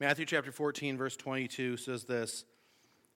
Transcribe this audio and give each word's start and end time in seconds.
Matthew 0.00 0.26
chapter 0.26 0.52
14, 0.52 0.96
verse 0.96 1.16
22 1.16 1.76
says 1.76 2.04
this 2.04 2.44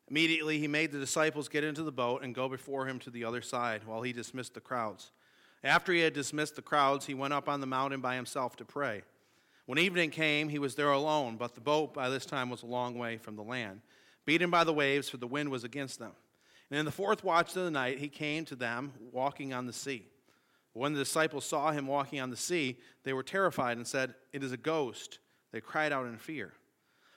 Immediately 0.08 0.58
he 0.58 0.66
made 0.66 0.90
the 0.90 0.98
disciples 0.98 1.48
get 1.48 1.62
into 1.62 1.84
the 1.84 1.92
boat 1.92 2.24
and 2.24 2.34
go 2.34 2.48
before 2.48 2.86
him 2.86 2.98
to 3.00 3.10
the 3.10 3.24
other 3.24 3.40
side 3.40 3.84
while 3.86 4.02
he 4.02 4.12
dismissed 4.12 4.54
the 4.54 4.60
crowds. 4.60 5.12
After 5.62 5.92
he 5.92 6.00
had 6.00 6.12
dismissed 6.12 6.56
the 6.56 6.62
crowds, 6.62 7.06
he 7.06 7.14
went 7.14 7.34
up 7.34 7.48
on 7.48 7.60
the 7.60 7.68
mountain 7.68 8.00
by 8.00 8.16
himself 8.16 8.56
to 8.56 8.64
pray. 8.64 9.02
When 9.66 9.78
evening 9.78 10.10
came, 10.10 10.48
he 10.48 10.58
was 10.58 10.74
there 10.74 10.90
alone, 10.90 11.36
but 11.36 11.54
the 11.54 11.60
boat 11.60 11.94
by 11.94 12.08
this 12.08 12.26
time 12.26 12.50
was 12.50 12.64
a 12.64 12.66
long 12.66 12.98
way 12.98 13.16
from 13.16 13.36
the 13.36 13.42
land, 13.42 13.80
beaten 14.26 14.50
by 14.50 14.64
the 14.64 14.72
waves, 14.72 15.08
for 15.08 15.18
the 15.18 15.26
wind 15.28 15.50
was 15.50 15.62
against 15.62 16.00
them. 16.00 16.12
And 16.68 16.80
in 16.80 16.84
the 16.84 16.90
fourth 16.90 17.22
watch 17.22 17.54
of 17.54 17.62
the 17.62 17.70
night, 17.70 18.00
he 18.00 18.08
came 18.08 18.44
to 18.46 18.56
them 18.56 18.92
walking 19.12 19.52
on 19.52 19.66
the 19.66 19.72
sea. 19.72 20.08
When 20.72 20.94
the 20.94 20.98
disciples 20.98 21.44
saw 21.44 21.70
him 21.70 21.86
walking 21.86 22.18
on 22.18 22.30
the 22.30 22.36
sea, 22.36 22.78
they 23.04 23.12
were 23.12 23.22
terrified 23.22 23.76
and 23.76 23.86
said, 23.86 24.16
It 24.32 24.42
is 24.42 24.50
a 24.50 24.56
ghost. 24.56 25.20
They 25.52 25.60
cried 25.60 25.92
out 25.92 26.06
in 26.06 26.18
fear. 26.18 26.54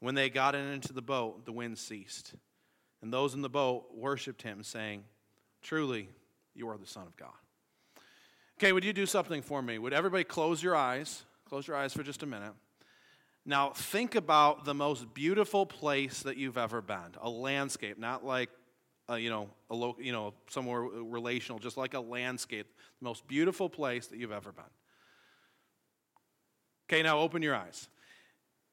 When 0.00 0.14
they 0.14 0.28
got 0.28 0.54
into 0.54 0.92
the 0.92 1.02
boat, 1.02 1.46
the 1.46 1.52
wind 1.52 1.78
ceased. 1.78 2.34
And 3.02 3.12
those 3.12 3.34
in 3.34 3.42
the 3.42 3.48
boat 3.48 3.86
worshiped 3.94 4.42
him, 4.42 4.62
saying, 4.62 5.04
Truly, 5.62 6.08
you 6.54 6.68
are 6.68 6.76
the 6.76 6.86
Son 6.86 7.06
of 7.06 7.16
God. 7.16 7.30
Okay, 8.58 8.72
would 8.72 8.84
you 8.84 8.92
do 8.92 9.06
something 9.06 9.42
for 9.42 9.62
me? 9.62 9.78
Would 9.78 9.92
everybody 9.92 10.24
close 10.24 10.62
your 10.62 10.76
eyes? 10.76 11.24
Close 11.48 11.66
your 11.66 11.76
eyes 11.76 11.92
for 11.92 12.02
just 12.02 12.22
a 12.22 12.26
minute. 12.26 12.52
Now, 13.46 13.70
think 13.70 14.14
about 14.14 14.64
the 14.64 14.74
most 14.74 15.12
beautiful 15.12 15.66
place 15.66 16.22
that 16.22 16.36
you've 16.36 16.56
ever 16.56 16.80
been 16.80 17.14
a 17.20 17.28
landscape, 17.28 17.98
not 17.98 18.24
like 18.24 18.50
uh, 19.08 19.14
you 19.14 19.28
know, 19.28 19.48
a 19.70 19.74
lo- 19.74 19.96
you 20.00 20.12
know, 20.12 20.32
somewhere 20.48 20.80
relational, 20.80 21.58
just 21.58 21.76
like 21.76 21.94
a 21.94 22.00
landscape, 22.00 22.66
the 23.00 23.04
most 23.04 23.26
beautiful 23.26 23.68
place 23.68 24.06
that 24.06 24.18
you've 24.18 24.32
ever 24.32 24.52
been. 24.52 24.64
Okay, 26.88 27.02
now 27.02 27.18
open 27.18 27.42
your 27.42 27.54
eyes. 27.54 27.88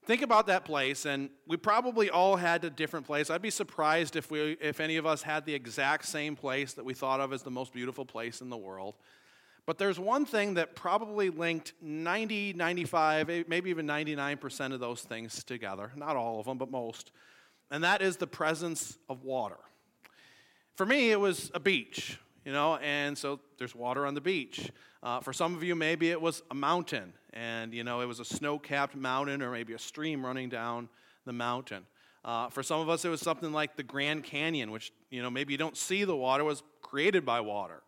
Think 0.05 0.23
about 0.23 0.47
that 0.47 0.65
place, 0.65 1.05
and 1.05 1.29
we 1.45 1.57
probably 1.57 2.09
all 2.09 2.35
had 2.35 2.65
a 2.65 2.71
different 2.71 3.05
place. 3.05 3.29
I'd 3.29 3.41
be 3.41 3.51
surprised 3.51 4.15
if, 4.15 4.31
we, 4.31 4.57
if 4.59 4.79
any 4.79 4.97
of 4.97 5.05
us 5.05 5.21
had 5.21 5.45
the 5.45 5.53
exact 5.53 6.05
same 6.05 6.35
place 6.35 6.73
that 6.73 6.83
we 6.83 6.95
thought 6.95 7.19
of 7.19 7.31
as 7.33 7.43
the 7.43 7.51
most 7.51 7.71
beautiful 7.71 8.03
place 8.03 8.41
in 8.41 8.49
the 8.49 8.57
world. 8.57 8.95
But 9.67 9.77
there's 9.77 9.99
one 9.99 10.25
thing 10.25 10.55
that 10.55 10.75
probably 10.75 11.29
linked 11.29 11.73
90, 11.81 12.53
95, 12.53 13.27
maybe 13.47 13.69
even 13.69 13.85
99% 13.85 14.73
of 14.73 14.79
those 14.79 15.01
things 15.01 15.43
together. 15.43 15.91
Not 15.95 16.15
all 16.15 16.39
of 16.39 16.47
them, 16.47 16.57
but 16.57 16.71
most. 16.71 17.11
And 17.69 17.83
that 17.83 18.01
is 18.01 18.17
the 18.17 18.27
presence 18.27 18.97
of 19.07 19.23
water. 19.23 19.59
For 20.75 20.85
me, 20.85 21.11
it 21.11 21.19
was 21.19 21.51
a 21.53 21.59
beach 21.59 22.17
you 22.45 22.51
know, 22.51 22.77
and 22.77 23.17
so 23.17 23.39
there's 23.57 23.75
water 23.75 24.05
on 24.05 24.13
the 24.13 24.21
beach. 24.21 24.71
Uh, 25.03 25.19
for 25.19 25.33
some 25.33 25.55
of 25.55 25.63
you, 25.63 25.75
maybe 25.75 26.09
it 26.09 26.19
was 26.19 26.41
a 26.49 26.55
mountain, 26.55 27.13
and, 27.33 27.73
you 27.73 27.83
know, 27.83 28.01
it 28.01 28.05
was 28.05 28.19
a 28.19 28.25
snow 28.25 28.59
capped 28.59 28.95
mountain 28.95 29.41
or 29.41 29.51
maybe 29.51 29.73
a 29.73 29.79
stream 29.79 30.25
running 30.25 30.49
down 30.49 30.89
the 31.25 31.33
mountain. 31.33 31.85
Uh, 32.23 32.49
for 32.49 32.61
some 32.61 32.79
of 32.79 32.89
us, 32.89 33.03
it 33.03 33.09
was 33.09 33.21
something 33.21 33.51
like 33.51 33.75
the 33.75 33.83
Grand 33.83 34.23
Canyon, 34.23 34.71
which, 34.71 34.91
you 35.09 35.21
know, 35.21 35.29
maybe 35.29 35.53
you 35.53 35.57
don't 35.57 35.77
see 35.77 36.03
the 36.03 36.15
water, 36.15 36.43
was 36.43 36.61
created 36.81 37.25
by 37.25 37.41
water. 37.41 37.81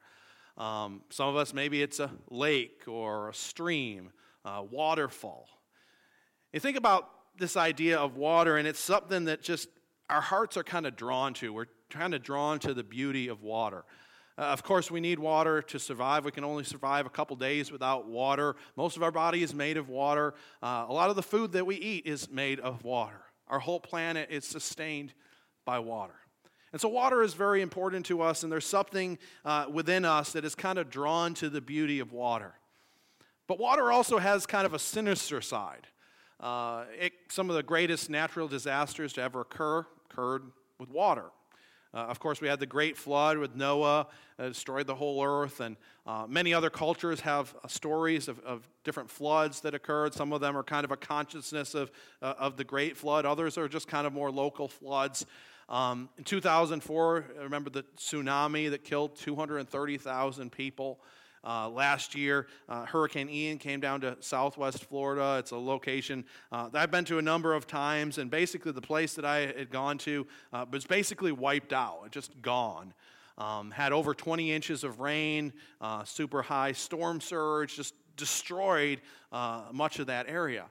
Um, 0.57 1.01
some 1.09 1.29
of 1.29 1.35
us, 1.35 1.53
maybe 1.53 1.81
it's 1.81 1.99
a 1.99 2.09
lake 2.29 2.83
or 2.87 3.29
a 3.29 3.33
stream, 3.33 4.11
a 4.45 4.63
waterfall. 4.63 5.47
You 6.51 6.59
think 6.59 6.77
about 6.77 7.09
this 7.37 7.57
idea 7.57 7.97
of 7.97 8.15
water, 8.15 8.57
and 8.57 8.67
it's 8.67 8.79
something 8.79 9.25
that 9.25 9.41
just 9.41 9.67
our 10.09 10.21
hearts 10.21 10.57
are 10.57 10.63
kind 10.63 10.85
of 10.85 10.95
drawn 10.95 11.33
to. 11.35 11.51
We're 11.51 11.67
kind 11.89 12.13
of 12.13 12.21
drawn 12.23 12.59
to 12.59 12.73
the 12.73 12.83
beauty 12.83 13.27
of 13.27 13.41
water. 13.41 13.83
Uh, 14.37 14.41
of 14.43 14.63
course, 14.63 14.89
we 14.89 14.99
need 14.99 15.19
water 15.19 15.61
to 15.61 15.79
survive. 15.79 16.25
We 16.25 16.31
can 16.31 16.43
only 16.43 16.63
survive 16.63 17.05
a 17.05 17.09
couple 17.09 17.35
days 17.35 17.71
without 17.71 18.07
water. 18.07 18.55
Most 18.75 18.97
of 18.97 19.03
our 19.03 19.11
body 19.11 19.43
is 19.43 19.53
made 19.53 19.77
of 19.77 19.89
water. 19.89 20.33
Uh, 20.61 20.85
a 20.87 20.93
lot 20.93 21.09
of 21.09 21.15
the 21.15 21.23
food 21.23 21.51
that 21.51 21.65
we 21.65 21.75
eat 21.75 22.07
is 22.07 22.29
made 22.29 22.59
of 22.59 22.83
water. 22.83 23.21
Our 23.47 23.59
whole 23.59 23.79
planet 23.79 24.29
is 24.31 24.45
sustained 24.45 25.13
by 25.65 25.79
water. 25.79 26.15
And 26.71 26.81
so, 26.81 26.89
water 26.89 27.21
is 27.21 27.35
very 27.35 27.61
important 27.61 28.07
to 28.07 28.21
us, 28.21 28.41
and 28.41 28.51
there's 28.51 28.65
something 28.65 29.19
uh, 29.45 29.67
within 29.71 30.05
us 30.05 30.31
that 30.31 30.43
is 30.43 30.55
kind 30.55 30.79
of 30.79 30.89
drawn 30.89 31.35
to 31.35 31.49
the 31.49 31.61
beauty 31.61 31.99
of 31.99 32.11
water. 32.11 32.55
But 33.47 33.59
water 33.59 33.91
also 33.91 34.17
has 34.17 34.47
kind 34.47 34.65
of 34.65 34.73
a 34.73 34.79
sinister 34.79 35.41
side. 35.41 35.87
Uh, 36.39 36.85
it, 36.99 37.13
some 37.29 37.49
of 37.51 37.55
the 37.55 37.61
greatest 37.61 38.09
natural 38.09 38.47
disasters 38.47 39.13
to 39.13 39.21
ever 39.21 39.41
occur 39.41 39.85
occurred 40.09 40.51
with 40.79 40.89
water. 40.89 41.25
Uh, 41.93 41.97
of 41.97 42.19
course, 42.19 42.41
we 42.41 42.47
had 42.47 42.59
the 42.59 42.65
great 42.65 42.97
flood 42.97 43.37
with 43.37 43.55
Noah 43.55 44.07
that 44.37 44.47
destroyed 44.47 44.87
the 44.87 44.95
whole 44.95 45.23
earth, 45.23 45.59
and 45.59 45.77
uh, 46.07 46.25
many 46.27 46.53
other 46.53 46.71
cultures 46.71 47.19
have 47.19 47.53
uh, 47.63 47.67
stories 47.67 48.27
of, 48.27 48.39
of, 48.39 48.67
different 48.83 49.09
floods 49.09 49.61
that 49.61 49.73
occurred. 49.73 50.13
Some 50.13 50.33
of 50.33 50.41
them 50.41 50.57
are 50.57 50.63
kind 50.63 50.83
of 50.83 50.91
a 50.91 50.97
consciousness 50.97 51.75
of, 51.75 51.91
uh, 52.21 52.33
of 52.37 52.57
the 52.57 52.63
great 52.63 52.97
flood, 52.97 53.25
others 53.25 53.57
are 53.57 53.69
just 53.69 53.87
kind 53.87 54.07
of 54.07 54.13
more 54.13 54.31
local 54.31 54.67
floods. 54.67 55.25
Um, 55.69 56.09
in 56.17 56.23
2004, 56.23 57.25
I 57.39 57.43
remember 57.43 57.69
the 57.69 57.83
tsunami 57.97 58.71
that 58.71 58.83
killed 58.83 59.15
230,000 59.15 60.51
people. 60.51 60.99
Uh, 61.43 61.67
last 61.69 62.15
year, 62.15 62.47
uh, 62.69 62.85
Hurricane 62.85 63.29
Ian 63.29 63.57
came 63.57 63.81
down 63.81 64.01
to 64.01 64.15
southwest 64.21 64.85
Florida. 64.85 65.37
It's 65.39 65.51
a 65.51 65.57
location 65.57 66.23
uh, 66.51 66.69
that 66.69 66.81
I've 66.81 66.91
been 66.91 67.03
to 67.05 67.17
a 67.17 67.21
number 67.21 67.53
of 67.53 67.67
times, 67.67 68.17
and 68.17 68.31
basically 68.31 68.71
the 68.71 68.81
place 68.81 69.13
that 69.15 69.25
I 69.25 69.39
had 69.57 69.69
gone 69.69 69.97
to 69.99 70.25
uh, 70.53 70.65
was 70.71 70.85
basically 70.85 71.33
wiped 71.33 71.73
out, 71.73 72.09
just 72.11 72.41
gone. 72.41 72.93
Um, 73.37 73.71
had 73.71 73.91
over 73.91 74.13
20 74.13 74.51
inches 74.51 74.83
of 74.83 74.99
rain, 74.99 75.51
uh, 75.81 76.03
super 76.05 76.41
high 76.41 76.71
storm 76.71 77.19
surge, 77.19 77.75
just 77.75 77.95
destroyed 78.15 79.01
much 79.71 79.99
of 79.99 80.07
that 80.07 80.29
area. 80.29 80.65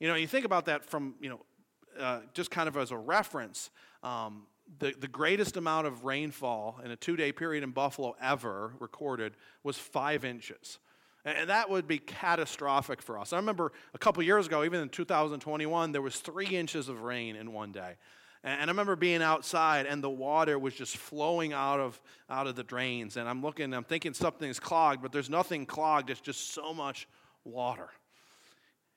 You 0.00 0.08
know, 0.08 0.14
you 0.14 0.26
think 0.26 0.46
about 0.46 0.64
that 0.64 0.84
from, 0.84 1.14
you 1.20 1.28
know, 1.28 2.22
just 2.32 2.50
kind 2.50 2.68
of 2.68 2.76
as 2.76 2.90
a 2.90 2.96
reference. 2.96 3.70
Um, 4.02 4.46
the, 4.78 4.94
the 4.98 5.08
greatest 5.08 5.56
amount 5.56 5.86
of 5.86 6.04
rainfall 6.04 6.80
in 6.84 6.90
a 6.90 6.96
two 6.96 7.16
day 7.16 7.32
period 7.32 7.64
in 7.64 7.70
Buffalo 7.70 8.14
ever 8.20 8.74
recorded 8.78 9.34
was 9.62 9.76
five 9.76 10.24
inches. 10.24 10.78
And 11.24 11.50
that 11.50 11.68
would 11.68 11.86
be 11.86 11.98
catastrophic 11.98 13.02
for 13.02 13.18
us. 13.18 13.32
I 13.32 13.36
remember 13.36 13.72
a 13.92 13.98
couple 13.98 14.22
years 14.22 14.46
ago, 14.46 14.64
even 14.64 14.80
in 14.80 14.88
2021, 14.88 15.92
there 15.92 16.00
was 16.00 16.16
three 16.16 16.46
inches 16.46 16.88
of 16.88 17.02
rain 17.02 17.36
in 17.36 17.52
one 17.52 17.72
day. 17.72 17.96
And 18.42 18.62
I 18.62 18.66
remember 18.72 18.96
being 18.96 19.20
outside 19.20 19.84
and 19.84 20.02
the 20.02 20.08
water 20.08 20.58
was 20.58 20.72
just 20.72 20.96
flowing 20.96 21.52
out 21.52 21.78
of, 21.78 22.00
out 22.30 22.46
of 22.46 22.56
the 22.56 22.62
drains. 22.62 23.18
And 23.18 23.28
I'm 23.28 23.42
looking, 23.42 23.74
I'm 23.74 23.84
thinking 23.84 24.14
something's 24.14 24.58
clogged, 24.58 25.02
but 25.02 25.12
there's 25.12 25.28
nothing 25.28 25.66
clogged. 25.66 26.08
It's 26.08 26.22
just 26.22 26.54
so 26.54 26.72
much 26.72 27.06
water. 27.44 27.90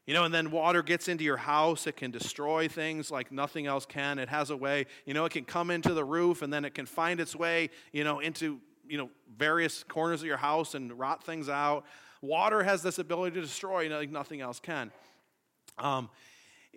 You 0.06 0.14
know, 0.14 0.26
and 0.26 0.34
then 0.34 0.52
water 0.52 0.84
gets 0.84 1.08
into 1.08 1.24
your 1.24 1.38
house. 1.38 1.88
It 1.88 1.96
can 1.96 2.12
destroy 2.12 2.68
things 2.68 3.10
like 3.10 3.32
nothing 3.32 3.68
else 3.68 3.86
can. 3.86 4.20
It 4.20 4.28
has 4.30 4.50
a 4.50 4.58
way, 4.58 4.86
you 5.06 5.14
know, 5.14 5.24
it 5.26 5.32
can 5.32 5.46
come 5.46 5.72
into 5.72 5.94
the 5.94 6.04
roof 6.04 6.42
and 6.42 6.52
then 6.52 6.66
it 6.66 6.74
can 6.74 6.86
find 6.86 7.22
its 7.22 7.36
way, 7.36 7.70
you 7.94 8.04
know, 8.04 8.20
into, 8.20 8.60
you 8.86 8.98
know, 8.98 9.10
various 9.38 9.84
corners 9.84 10.22
of 10.22 10.28
your 10.28 10.38
house 10.38 10.76
and 10.76 10.98
rot 11.00 11.24
things 11.24 11.48
out. 11.48 11.86
Water 12.22 12.64
has 12.64 12.82
this 12.82 13.00
ability 13.00 13.36
to 13.36 13.42
destroy, 13.42 13.82
you 13.82 13.90
know, 13.90 13.98
like 13.98 14.12
nothing 14.12 14.42
else 14.42 14.60
can. 14.60 14.92
Um, 15.78 16.10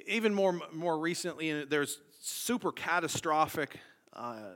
even 0.07 0.33
more, 0.33 0.61
more 0.73 0.99
recently, 0.99 1.65
there's 1.65 2.01
super 2.21 2.71
catastrophic 2.71 3.79
uh, 4.13 4.51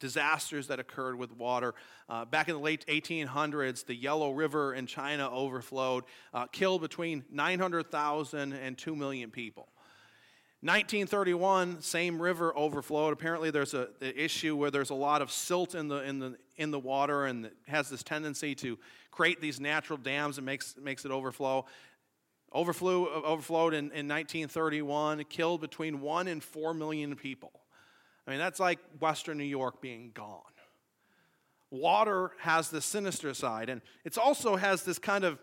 disasters 0.00 0.68
that 0.68 0.78
occurred 0.78 1.16
with 1.16 1.32
water. 1.32 1.74
Uh, 2.08 2.24
back 2.24 2.48
in 2.48 2.54
the 2.54 2.60
late 2.60 2.84
1800s, 2.86 3.84
the 3.84 3.94
Yellow 3.94 4.32
River 4.32 4.74
in 4.74 4.86
China 4.86 5.30
overflowed, 5.30 6.04
uh, 6.32 6.46
killed 6.46 6.80
between 6.80 7.24
900,000 7.30 8.52
and 8.52 8.78
2 8.78 8.96
million 8.96 9.30
people. 9.30 9.68
1931, 10.60 11.82
same 11.82 12.20
river 12.20 12.52
overflowed. 12.56 13.12
Apparently, 13.12 13.52
there's 13.52 13.74
a 13.74 13.90
issue 14.00 14.56
where 14.56 14.72
there's 14.72 14.90
a 14.90 14.94
lot 14.94 15.22
of 15.22 15.30
silt 15.30 15.76
in 15.76 15.86
the, 15.86 16.02
in 16.02 16.18
the, 16.18 16.36
in 16.56 16.72
the 16.72 16.78
water 16.80 17.26
and 17.26 17.46
it 17.46 17.56
has 17.68 17.88
this 17.88 18.02
tendency 18.02 18.56
to 18.56 18.76
create 19.12 19.40
these 19.40 19.60
natural 19.60 19.96
dams 19.96 20.36
and 20.36 20.44
makes, 20.44 20.74
makes 20.76 21.04
it 21.04 21.12
overflow. 21.12 21.64
Overflew, 22.52 23.06
overflowed 23.24 23.72
in, 23.72 23.84
in 23.92 24.08
1931, 24.08 25.22
killed 25.24 25.60
between 25.60 26.00
1 26.00 26.26
and 26.26 26.42
4 26.42 26.74
million 26.74 27.14
people. 27.14 27.52
I 28.28 28.30
mean, 28.32 28.40
that's 28.40 28.60
like 28.60 28.78
Western 29.00 29.38
New 29.38 29.44
York 29.44 29.80
being 29.80 30.10
gone. 30.12 30.42
Water 31.70 32.32
has 32.40 32.68
this 32.68 32.84
sinister 32.84 33.32
side, 33.32 33.70
and 33.70 33.80
it 34.04 34.18
also 34.18 34.56
has 34.56 34.82
this 34.82 34.98
kind 34.98 35.24
of 35.24 35.38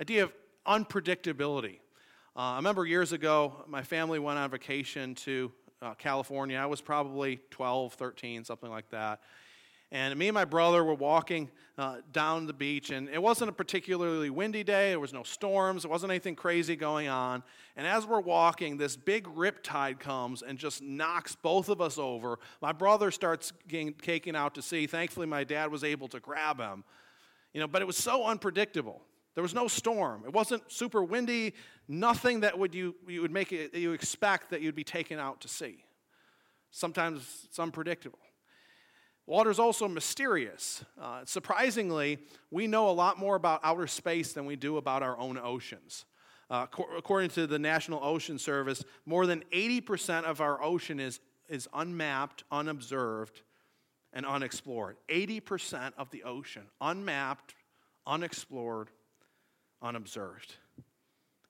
idea 0.00 0.22
of 0.22 0.32
unpredictability. 0.64 1.80
Uh, 2.36 2.54
I 2.54 2.56
remember 2.56 2.86
years 2.86 3.12
ago, 3.12 3.64
my 3.66 3.82
family 3.82 4.20
went 4.20 4.38
on 4.38 4.48
vacation 4.50 5.16
to 5.16 5.50
uh, 5.82 5.94
California. 5.94 6.56
I 6.58 6.66
was 6.66 6.80
probably 6.80 7.40
12, 7.50 7.94
13, 7.94 8.44
something 8.44 8.70
like 8.70 8.88
that. 8.90 9.18
And 9.90 10.18
me 10.18 10.28
and 10.28 10.34
my 10.34 10.44
brother 10.44 10.84
were 10.84 10.94
walking 10.94 11.50
uh, 11.78 11.98
down 12.12 12.46
the 12.46 12.52
beach, 12.52 12.90
and 12.90 13.08
it 13.08 13.22
wasn't 13.22 13.48
a 13.48 13.52
particularly 13.52 14.28
windy 14.28 14.62
day. 14.62 14.90
There 14.90 15.00
was 15.00 15.14
no 15.14 15.22
storms. 15.22 15.82
There 15.82 15.90
wasn't 15.90 16.10
anything 16.10 16.34
crazy 16.34 16.76
going 16.76 17.08
on. 17.08 17.42
And 17.74 17.86
as 17.86 18.06
we're 18.06 18.20
walking, 18.20 18.76
this 18.76 18.96
big 18.96 19.26
rip 19.34 19.62
tide 19.62 19.98
comes 19.98 20.42
and 20.42 20.58
just 20.58 20.82
knocks 20.82 21.36
both 21.36 21.70
of 21.70 21.80
us 21.80 21.96
over. 21.96 22.38
My 22.60 22.72
brother 22.72 23.10
starts 23.10 23.52
getting 23.66 23.94
taken 23.94 24.36
out 24.36 24.56
to 24.56 24.62
sea. 24.62 24.86
Thankfully, 24.86 25.26
my 25.26 25.44
dad 25.44 25.70
was 25.70 25.84
able 25.84 26.08
to 26.08 26.20
grab 26.20 26.58
him. 26.58 26.84
You 27.54 27.60
know, 27.60 27.68
but 27.68 27.80
it 27.80 27.86
was 27.86 27.96
so 27.96 28.26
unpredictable. 28.26 29.00
There 29.34 29.42
was 29.42 29.54
no 29.54 29.68
storm. 29.68 30.24
It 30.26 30.32
wasn't 30.32 30.70
super 30.70 31.02
windy. 31.02 31.54
Nothing 31.86 32.40
that 32.40 32.58
would 32.58 32.74
you, 32.74 32.94
you 33.06 33.22
would 33.22 33.30
make 33.30 33.52
it, 33.52 33.74
you 33.74 33.92
expect 33.92 34.50
that 34.50 34.60
you'd 34.60 34.74
be 34.74 34.84
taken 34.84 35.18
out 35.18 35.40
to 35.42 35.48
sea. 35.48 35.84
Sometimes 36.72 37.44
it's 37.44 37.58
unpredictable. 37.58 38.18
Water 39.28 39.50
is 39.50 39.58
also 39.58 39.86
mysterious. 39.88 40.82
Uh, 40.98 41.20
surprisingly, 41.26 42.16
we 42.50 42.66
know 42.66 42.88
a 42.88 42.92
lot 42.92 43.18
more 43.18 43.36
about 43.36 43.60
outer 43.62 43.86
space 43.86 44.32
than 44.32 44.46
we 44.46 44.56
do 44.56 44.78
about 44.78 45.02
our 45.02 45.18
own 45.18 45.36
oceans. 45.36 46.06
Uh, 46.48 46.64
co- 46.64 46.88
according 46.96 47.28
to 47.28 47.46
the 47.46 47.58
National 47.58 48.02
Ocean 48.02 48.38
Service, 48.38 48.82
more 49.04 49.26
than 49.26 49.44
80% 49.52 50.24
of 50.24 50.40
our 50.40 50.62
ocean 50.62 50.98
is, 50.98 51.20
is 51.46 51.68
unmapped, 51.74 52.44
unobserved, 52.50 53.42
and 54.14 54.24
unexplored. 54.24 54.96
80% 55.10 55.92
of 55.98 56.08
the 56.10 56.22
ocean, 56.22 56.62
unmapped, 56.80 57.54
unexplored, 58.06 58.88
unobserved. 59.82 60.54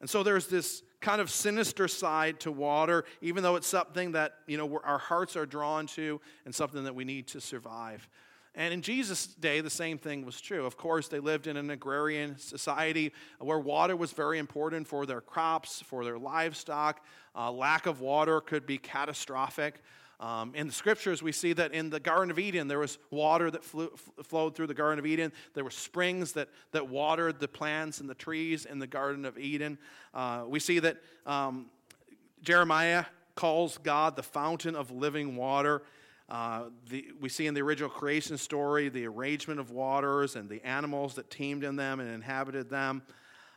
And 0.01 0.11
so 0.11 0.25
there's 0.25 0.49
this 0.49 0.83
kind 1.01 1.21
of 1.21 1.31
sinister 1.31 1.89
side 1.89 2.41
to 2.41 2.53
water, 2.53 3.05
even 3.21 3.43
though 3.43 3.57
it's 3.57 3.67
something 3.67 4.13
that 4.13 4.35
you 4.47 4.57
know 4.57 4.81
our 4.85 4.99
hearts 4.99 5.37
are 5.37 5.47
drawn 5.47 5.87
to 5.87 6.21
and 6.45 6.55
something 6.55 6.85
that 6.85 6.95
we 6.95 7.05
need 7.05 7.27
to 7.29 7.41
survive. 7.41 8.09
And 8.55 8.75
in 8.75 8.83
Jesus' 8.83 9.27
day, 9.27 9.61
the 9.61 9.71
same 9.71 9.99
thing 9.99 10.27
was 10.27 10.41
true. 10.41 10.67
Of 10.67 10.77
course, 10.77 11.07
they 11.07 11.21
lived 11.21 11.47
in 11.47 11.57
an 11.57 11.71
agrarian 11.71 12.37
society 12.39 13.13
where 13.39 13.61
water 13.61 13.95
was 13.95 14.11
very 14.11 14.39
important 14.39 14.89
for 14.89 15.07
their 15.07 15.21
crops, 15.21 15.81
for 15.81 16.05
their 16.05 16.19
livestock. 16.19 17.05
Uh, 17.37 17.53
lack 17.53 17.87
of 17.87 18.01
water 18.01 18.41
could 18.41 18.67
be 18.67 18.77
catastrophic. 18.77 19.81
Um, 20.21 20.53
in 20.57 20.67
the 20.67 20.73
scriptures, 20.73 21.23
we 21.23 21.31
see 21.31 21.53
that 21.53 21.73
in 21.73 21.91
the 21.91 22.01
Garden 22.01 22.31
of 22.31 22.41
Eden, 22.41 22.67
there 22.67 22.81
was 22.81 22.99
water 23.11 23.51
that 23.53 23.63
flew, 23.63 23.93
flowed 24.25 24.57
through 24.57 24.67
the 24.67 24.75
Garden 24.75 24.99
of 24.99 25.07
Eden. 25.07 25.33
There 25.55 25.63
were 25.63 25.71
springs 25.71 26.33
that, 26.33 26.49
that 26.73 26.89
watered 26.89 27.39
the 27.39 27.47
plants 27.47 28.01
and 28.01 28.11
the 28.11 28.15
trees 28.15 28.65
in 28.65 28.81
the 28.81 28.87
Garden 28.89 29.25
of 29.25 29.39
Eden. 29.39 29.79
Uh, 30.13 30.45
we 30.49 30.59
see 30.59 30.81
that 30.81 30.97
um, 31.25 31.67
Jeremiah 32.43 33.05
calls 33.37 33.79
God 33.79 34.17
the 34.17 34.23
fountain 34.25 34.75
of 34.75 34.91
living 34.91 35.37
water. 35.37 35.83
Uh, 36.29 36.65
the, 36.91 37.13
we 37.21 37.29
see 37.29 37.47
in 37.47 37.55
the 37.55 37.63
original 37.63 37.89
creation 37.89 38.37
story 38.37 38.89
the 38.89 39.07
arrangement 39.07 39.61
of 39.61 39.71
waters 39.71 40.35
and 40.35 40.49
the 40.49 40.65
animals 40.67 41.15
that 41.15 41.31
teemed 41.31 41.63
in 41.63 41.77
them 41.77 42.01
and 42.01 42.11
inhabited 42.11 42.69
them. 42.69 43.03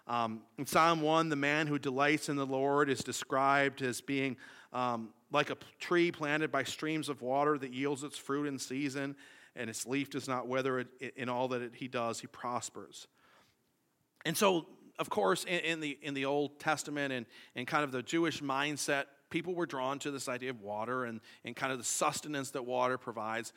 Um, 0.07 0.41
in 0.59 0.67
Psalm 0.67 1.01
1, 1.01 1.29
the 1.29 1.35
man 1.35 1.65
who 1.65 1.79
delights 1.79 2.29
in 2.29 2.35
the 2.35 2.45
Lord 2.45 2.89
is 2.89 2.99
described 2.99 3.81
as 3.81 3.99
being 3.99 4.37
um, 4.73 5.09
like 5.31 5.49
a 5.49 5.57
tree 5.79 6.11
planted 6.11 6.51
by 6.51 6.63
streams 6.63 7.09
of 7.09 7.21
water 7.21 7.57
that 7.57 7.73
yields 7.73 8.03
its 8.03 8.17
fruit 8.17 8.47
in 8.47 8.59
season, 8.59 9.15
and 9.55 9.69
its 9.69 9.85
leaf 9.85 10.09
does 10.09 10.27
not 10.27 10.47
wither. 10.47 10.85
In 11.15 11.29
all 11.29 11.47
that 11.49 11.61
it, 11.61 11.71
he 11.75 11.87
does, 11.87 12.19
he 12.19 12.27
prospers. 12.27 13.07
And 14.25 14.37
so, 14.37 14.67
of 14.99 15.09
course, 15.09 15.45
in, 15.45 15.59
in, 15.59 15.79
the, 15.79 15.97
in 16.01 16.13
the 16.13 16.25
Old 16.25 16.59
Testament 16.59 17.13
and, 17.13 17.25
and 17.55 17.65
kind 17.65 17.83
of 17.83 17.91
the 17.91 18.03
Jewish 18.03 18.41
mindset, 18.41 19.05
people 19.29 19.55
were 19.55 19.65
drawn 19.65 19.97
to 19.99 20.11
this 20.11 20.27
idea 20.29 20.51
of 20.51 20.61
water 20.61 21.05
and, 21.05 21.21
and 21.43 21.55
kind 21.55 21.71
of 21.71 21.77
the 21.79 21.83
sustenance 21.83 22.51
that 22.51 22.65
water 22.65 22.97
provides. 22.97 23.53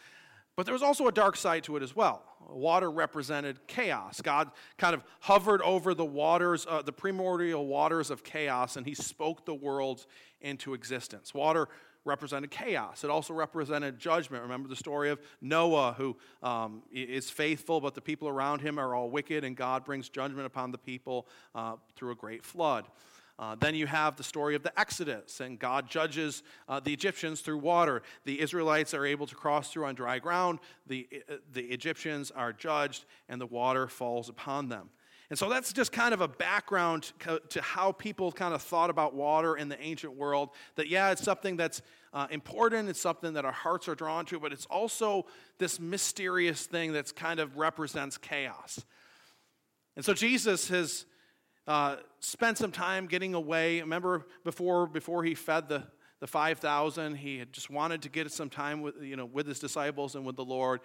But 0.56 0.66
there 0.66 0.72
was 0.72 0.82
also 0.82 1.08
a 1.08 1.12
dark 1.12 1.36
side 1.36 1.64
to 1.64 1.76
it 1.76 1.82
as 1.82 1.96
well. 1.96 2.22
Water 2.48 2.90
represented 2.90 3.66
chaos. 3.66 4.20
God 4.20 4.50
kind 4.76 4.94
of 4.94 5.02
hovered 5.20 5.62
over 5.62 5.94
the 5.94 6.04
waters, 6.04 6.66
uh, 6.68 6.82
the 6.82 6.92
primordial 6.92 7.66
waters 7.66 8.10
of 8.10 8.22
chaos, 8.22 8.76
and 8.76 8.86
he 8.86 8.94
spoke 8.94 9.44
the 9.44 9.54
world 9.54 10.06
into 10.40 10.74
existence. 10.74 11.34
Water 11.34 11.68
represented 12.04 12.50
chaos. 12.50 13.02
It 13.02 13.10
also 13.10 13.32
represented 13.34 13.98
judgment. 13.98 14.42
Remember 14.42 14.68
the 14.68 14.76
story 14.76 15.10
of 15.10 15.20
Noah, 15.40 15.94
who 15.96 16.16
um, 16.42 16.82
is 16.92 17.30
faithful, 17.30 17.80
but 17.80 17.94
the 17.94 18.00
people 18.00 18.28
around 18.28 18.60
him 18.60 18.78
are 18.78 18.94
all 18.94 19.10
wicked, 19.10 19.42
and 19.42 19.56
God 19.56 19.84
brings 19.84 20.08
judgment 20.08 20.46
upon 20.46 20.70
the 20.70 20.78
people 20.78 21.26
uh, 21.54 21.76
through 21.96 22.12
a 22.12 22.16
great 22.16 22.44
flood. 22.44 22.86
Uh, 23.38 23.56
then 23.56 23.74
you 23.74 23.86
have 23.86 24.16
the 24.16 24.22
story 24.22 24.54
of 24.54 24.62
the 24.62 24.78
Exodus, 24.78 25.40
and 25.40 25.58
God 25.58 25.90
judges 25.90 26.44
uh, 26.68 26.78
the 26.78 26.92
Egyptians 26.92 27.40
through 27.40 27.58
water. 27.58 28.02
The 28.24 28.40
Israelites 28.40 28.94
are 28.94 29.04
able 29.04 29.26
to 29.26 29.34
cross 29.34 29.72
through 29.72 29.86
on 29.86 29.96
dry 29.96 30.20
ground. 30.20 30.60
The, 30.86 31.08
uh, 31.28 31.36
the 31.52 31.62
Egyptians 31.62 32.30
are 32.30 32.52
judged, 32.52 33.06
and 33.28 33.40
the 33.40 33.46
water 33.46 33.88
falls 33.88 34.28
upon 34.28 34.68
them. 34.68 34.90
And 35.30 35.38
so 35.38 35.48
that's 35.48 35.72
just 35.72 35.90
kind 35.90 36.12
of 36.12 36.20
a 36.20 36.28
background 36.28 37.12
to 37.48 37.62
how 37.62 37.92
people 37.92 38.30
kind 38.30 38.54
of 38.54 38.62
thought 38.62 38.90
about 38.90 39.14
water 39.14 39.56
in 39.56 39.68
the 39.68 39.80
ancient 39.80 40.14
world. 40.14 40.50
That, 40.76 40.88
yeah, 40.88 41.10
it's 41.10 41.24
something 41.24 41.56
that's 41.56 41.80
uh, 42.12 42.26
important, 42.30 42.88
it's 42.88 43.00
something 43.00 43.32
that 43.32 43.44
our 43.44 43.52
hearts 43.52 43.88
are 43.88 43.94
drawn 43.94 44.26
to, 44.26 44.38
but 44.38 44.52
it's 44.52 44.66
also 44.66 45.26
this 45.58 45.80
mysterious 45.80 46.66
thing 46.66 46.92
that 46.92 47.16
kind 47.16 47.40
of 47.40 47.56
represents 47.56 48.18
chaos. 48.18 48.84
And 49.96 50.04
so 50.04 50.12
Jesus 50.12 50.68
has 50.68 51.06
uh, 51.66 51.96
spent 52.20 52.58
some 52.58 52.72
time 52.72 53.06
getting 53.06 53.34
away. 53.34 53.80
Remember 53.80 54.26
before, 54.44 54.86
before 54.86 55.24
he 55.24 55.34
fed 55.34 55.68
the, 55.68 55.82
the 56.20 56.26
5,000, 56.26 57.16
he 57.16 57.38
had 57.38 57.52
just 57.52 57.70
wanted 57.70 58.02
to 58.02 58.08
get 58.08 58.30
some 58.30 58.50
time 58.50 58.82
with, 58.82 59.02
you 59.02 59.16
know, 59.16 59.26
with 59.26 59.46
his 59.46 59.58
disciples 59.58 60.14
and 60.14 60.24
with 60.24 60.36
the 60.36 60.44
Lord. 60.44 60.80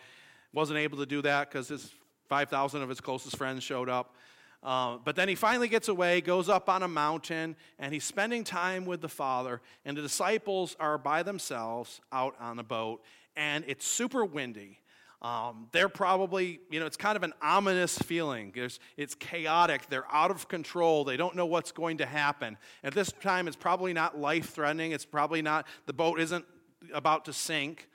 Wasn't 0.53 0.79
able 0.79 0.97
to 0.99 1.05
do 1.05 1.21
that 1.23 1.49
because 1.49 1.67
his 1.67 1.93
5,000 2.29 2.81
of 2.81 2.89
his 2.89 3.01
closest 3.01 3.35
friends 3.37 3.63
showed 3.63 3.89
up. 3.89 4.15
Uh, 4.61 4.97
but 5.03 5.15
then 5.15 5.29
he 5.29 5.35
finally 5.35 5.69
gets 5.69 5.87
away, 5.87 6.19
goes 6.19 6.49
up 6.49 6.69
on 6.69 6.83
a 6.83 6.87
mountain, 6.87 7.55
and 7.77 7.93
he's 7.93 8.03
spending 8.03 8.43
time 8.43 8.85
with 8.85 8.99
the 9.01 9.07
Father. 9.07 9.61
And 9.85 9.95
the 9.95 10.01
disciples 10.01 10.75
are 10.79 10.97
by 10.97 11.23
themselves 11.23 12.01
out 12.11 12.35
on 12.39 12.59
a 12.59 12.63
boat, 12.63 13.01
and 13.35 13.63
it's 13.67 13.87
super 13.87 14.25
windy. 14.25 14.78
Um, 15.21 15.67
they're 15.73 15.89
probably, 15.89 16.61
you 16.71 16.79
know, 16.79 16.85
it's 16.85 16.95
kind 16.95 17.17
of 17.17 17.23
an 17.23 17.33
ominous 17.41 17.97
feeling. 17.97 18.53
There's, 18.55 18.79
it's 18.95 19.15
chaotic. 19.15 19.87
They're 19.89 20.09
out 20.11 20.31
of 20.31 20.47
control. 20.47 21.03
They 21.03 21.17
don't 21.17 21.35
know 21.35 21.45
what's 21.45 21.73
going 21.73 21.97
to 21.97 22.05
happen. 22.05 22.57
At 22.83 22.93
this 22.93 23.11
time, 23.11 23.47
it's 23.47 23.57
probably 23.57 23.91
not 23.91 24.17
life 24.17 24.51
threatening. 24.51 24.93
It's 24.93 25.05
probably 25.05 25.41
not, 25.41 25.67
the 25.87 25.93
boat 25.93 26.21
isn't 26.21 26.45
about 26.93 27.25
to 27.25 27.33
sink. 27.33 27.89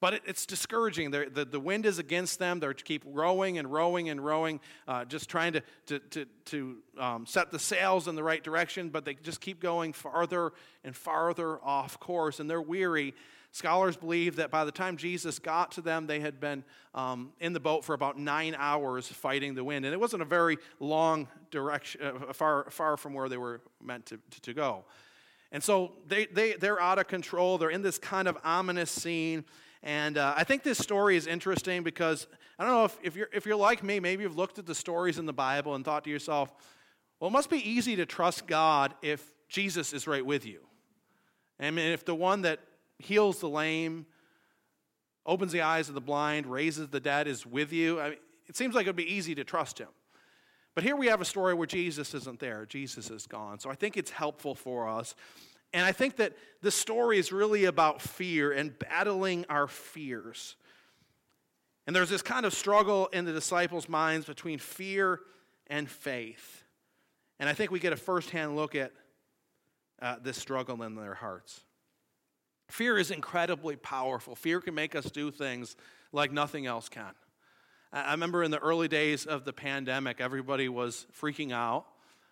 But 0.00 0.14
it, 0.14 0.22
it's 0.26 0.44
discouraging. 0.44 1.12
the, 1.12 1.46
the 1.50 1.60
wind 1.60 1.86
is 1.86 1.98
against 1.98 2.38
them. 2.38 2.60
They're 2.60 2.74
keep 2.74 3.04
rowing 3.06 3.56
and 3.56 3.72
rowing 3.72 4.10
and 4.10 4.22
rowing, 4.22 4.60
uh, 4.86 5.04
just 5.04 5.30
trying 5.30 5.54
to, 5.54 5.62
to, 5.86 5.98
to, 5.98 6.26
to 6.46 6.76
um, 6.98 7.24
set 7.24 7.52
the 7.52 7.58
sails 7.58 8.08
in 8.08 8.14
the 8.16 8.22
right 8.22 8.42
direction, 8.42 8.90
but 8.90 9.04
they 9.04 9.14
just 9.14 9.40
keep 9.40 9.60
going 9.60 9.92
farther 9.92 10.52
and 10.82 10.94
farther 10.94 11.64
off 11.64 11.98
course, 12.00 12.40
and 12.40 12.50
they're 12.50 12.60
weary. 12.60 13.14
Scholars 13.54 13.96
believe 13.96 14.34
that 14.34 14.50
by 14.50 14.64
the 14.64 14.72
time 14.72 14.96
Jesus 14.96 15.38
got 15.38 15.70
to 15.70 15.80
them, 15.80 16.08
they 16.08 16.18
had 16.18 16.40
been 16.40 16.64
um, 16.92 17.32
in 17.38 17.52
the 17.52 17.60
boat 17.60 17.84
for 17.84 17.94
about 17.94 18.18
nine 18.18 18.56
hours 18.58 19.06
fighting 19.06 19.54
the 19.54 19.62
wind. 19.62 19.84
And 19.84 19.94
it 19.94 20.00
wasn't 20.00 20.22
a 20.22 20.24
very 20.24 20.58
long 20.80 21.28
direction, 21.52 22.00
uh, 22.02 22.32
far, 22.32 22.68
far 22.70 22.96
from 22.96 23.14
where 23.14 23.28
they 23.28 23.36
were 23.36 23.60
meant 23.80 24.06
to, 24.06 24.18
to, 24.32 24.40
to 24.40 24.54
go. 24.54 24.84
And 25.52 25.62
so 25.62 25.92
they, 26.08 26.26
they, 26.26 26.54
they're 26.54 26.80
out 26.80 26.98
of 26.98 27.06
control. 27.06 27.56
They're 27.56 27.70
in 27.70 27.82
this 27.82 27.96
kind 27.96 28.26
of 28.26 28.36
ominous 28.42 28.90
scene. 28.90 29.44
And 29.84 30.18
uh, 30.18 30.34
I 30.36 30.42
think 30.42 30.64
this 30.64 30.78
story 30.78 31.16
is 31.16 31.28
interesting 31.28 31.84
because 31.84 32.26
I 32.58 32.64
don't 32.64 32.72
know 32.72 32.84
if, 32.86 32.98
if, 33.04 33.14
you're, 33.14 33.28
if 33.32 33.46
you're 33.46 33.54
like 33.54 33.84
me, 33.84 34.00
maybe 34.00 34.24
you've 34.24 34.36
looked 34.36 34.58
at 34.58 34.66
the 34.66 34.74
stories 34.74 35.16
in 35.16 35.26
the 35.26 35.32
Bible 35.32 35.76
and 35.76 35.84
thought 35.84 36.02
to 36.04 36.10
yourself, 36.10 36.52
well, 37.20 37.28
it 37.28 37.32
must 37.32 37.50
be 37.50 37.58
easy 37.58 37.94
to 37.94 38.04
trust 38.04 38.48
God 38.48 38.94
if 39.00 39.30
Jesus 39.48 39.92
is 39.92 40.08
right 40.08 40.26
with 40.26 40.44
you. 40.44 40.58
I 41.60 41.70
mean, 41.70 41.92
if 41.92 42.04
the 42.04 42.16
one 42.16 42.42
that 42.42 42.58
heals 43.04 43.40
the 43.40 43.48
lame, 43.48 44.06
opens 45.26 45.52
the 45.52 45.62
eyes 45.62 45.88
of 45.88 45.94
the 45.94 46.00
blind, 46.00 46.46
raises 46.46 46.88
the 46.88 47.00
dead, 47.00 47.26
is 47.26 47.46
with 47.46 47.72
you. 47.72 48.00
I 48.00 48.10
mean, 48.10 48.18
it 48.46 48.56
seems 48.56 48.74
like 48.74 48.86
it 48.86 48.90
would 48.90 48.96
be 48.96 49.14
easy 49.14 49.34
to 49.36 49.44
trust 49.44 49.78
him. 49.78 49.88
But 50.74 50.84
here 50.84 50.96
we 50.96 51.06
have 51.06 51.20
a 51.20 51.24
story 51.24 51.54
where 51.54 51.66
Jesus 51.66 52.14
isn't 52.14 52.40
there, 52.40 52.66
Jesus 52.66 53.10
is 53.10 53.26
gone. 53.26 53.60
So 53.60 53.70
I 53.70 53.74
think 53.74 53.96
it's 53.96 54.10
helpful 54.10 54.54
for 54.54 54.88
us. 54.88 55.14
And 55.72 55.84
I 55.84 55.92
think 55.92 56.16
that 56.16 56.34
the 56.62 56.70
story 56.70 57.18
is 57.18 57.32
really 57.32 57.64
about 57.64 58.00
fear 58.00 58.52
and 58.52 58.78
battling 58.78 59.44
our 59.48 59.66
fears. 59.66 60.56
And 61.86 61.94
there's 61.94 62.10
this 62.10 62.22
kind 62.22 62.46
of 62.46 62.54
struggle 62.54 63.08
in 63.08 63.24
the 63.24 63.32
disciples' 63.32 63.88
minds 63.88 64.26
between 64.26 64.58
fear 64.58 65.20
and 65.66 65.88
faith. 65.88 66.64
And 67.38 67.48
I 67.48 67.52
think 67.54 67.70
we 67.70 67.80
get 67.80 67.92
a 67.92 67.96
firsthand 67.96 68.56
look 68.56 68.74
at 68.74 68.92
uh, 70.00 70.16
this 70.22 70.36
struggle 70.36 70.82
in 70.82 70.94
their 70.94 71.14
hearts. 71.14 71.60
Fear 72.68 72.98
is 72.98 73.10
incredibly 73.10 73.76
powerful. 73.76 74.34
Fear 74.34 74.60
can 74.60 74.74
make 74.74 74.94
us 74.94 75.10
do 75.10 75.30
things 75.30 75.76
like 76.12 76.32
nothing 76.32 76.66
else 76.66 76.88
can. 76.88 77.12
I 77.92 78.10
remember 78.12 78.42
in 78.42 78.50
the 78.50 78.58
early 78.58 78.88
days 78.88 79.24
of 79.26 79.44
the 79.44 79.52
pandemic, 79.52 80.20
everybody 80.20 80.68
was 80.68 81.06
freaking 81.16 81.52
out, 81.52 81.86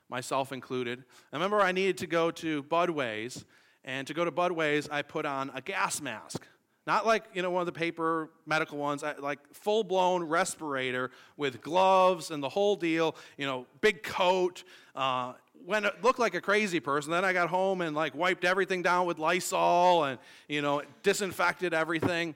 myself 0.08 0.52
included. 0.52 1.04
I 1.32 1.36
remember 1.36 1.60
I 1.60 1.72
needed 1.72 1.98
to 1.98 2.06
go 2.06 2.30
to 2.32 2.62
Budwey's, 2.64 3.44
And 3.84 4.06
to 4.06 4.14
go 4.14 4.24
to 4.24 4.30
Budwey's, 4.30 4.88
I 4.90 5.02
put 5.02 5.26
on 5.26 5.50
a 5.54 5.60
gas 5.60 6.00
mask. 6.00 6.46
Not 6.86 7.06
like, 7.06 7.24
you 7.32 7.42
know, 7.42 7.50
one 7.50 7.60
of 7.60 7.66
the 7.66 7.72
paper 7.72 8.30
medical 8.44 8.76
ones, 8.76 9.04
like 9.20 9.38
full 9.52 9.84
blown 9.84 10.24
respirator 10.24 11.12
with 11.36 11.60
gloves 11.62 12.32
and 12.32 12.42
the 12.42 12.48
whole 12.48 12.74
deal, 12.74 13.14
you 13.36 13.46
know, 13.46 13.66
big 13.80 14.02
coat. 14.02 14.64
Uh, 14.94 15.34
when 15.66 15.84
it 15.84 16.02
looked 16.02 16.18
like 16.18 16.34
a 16.34 16.40
crazy 16.40 16.80
person, 16.80 17.12
then 17.12 17.24
I 17.24 17.32
got 17.32 17.48
home 17.48 17.80
and 17.80 17.94
like 17.94 18.14
wiped 18.14 18.44
everything 18.44 18.82
down 18.82 19.06
with 19.06 19.18
Lysol 19.18 20.04
and, 20.04 20.18
you 20.48 20.62
know, 20.62 20.82
disinfected 21.02 21.74
everything. 21.74 22.34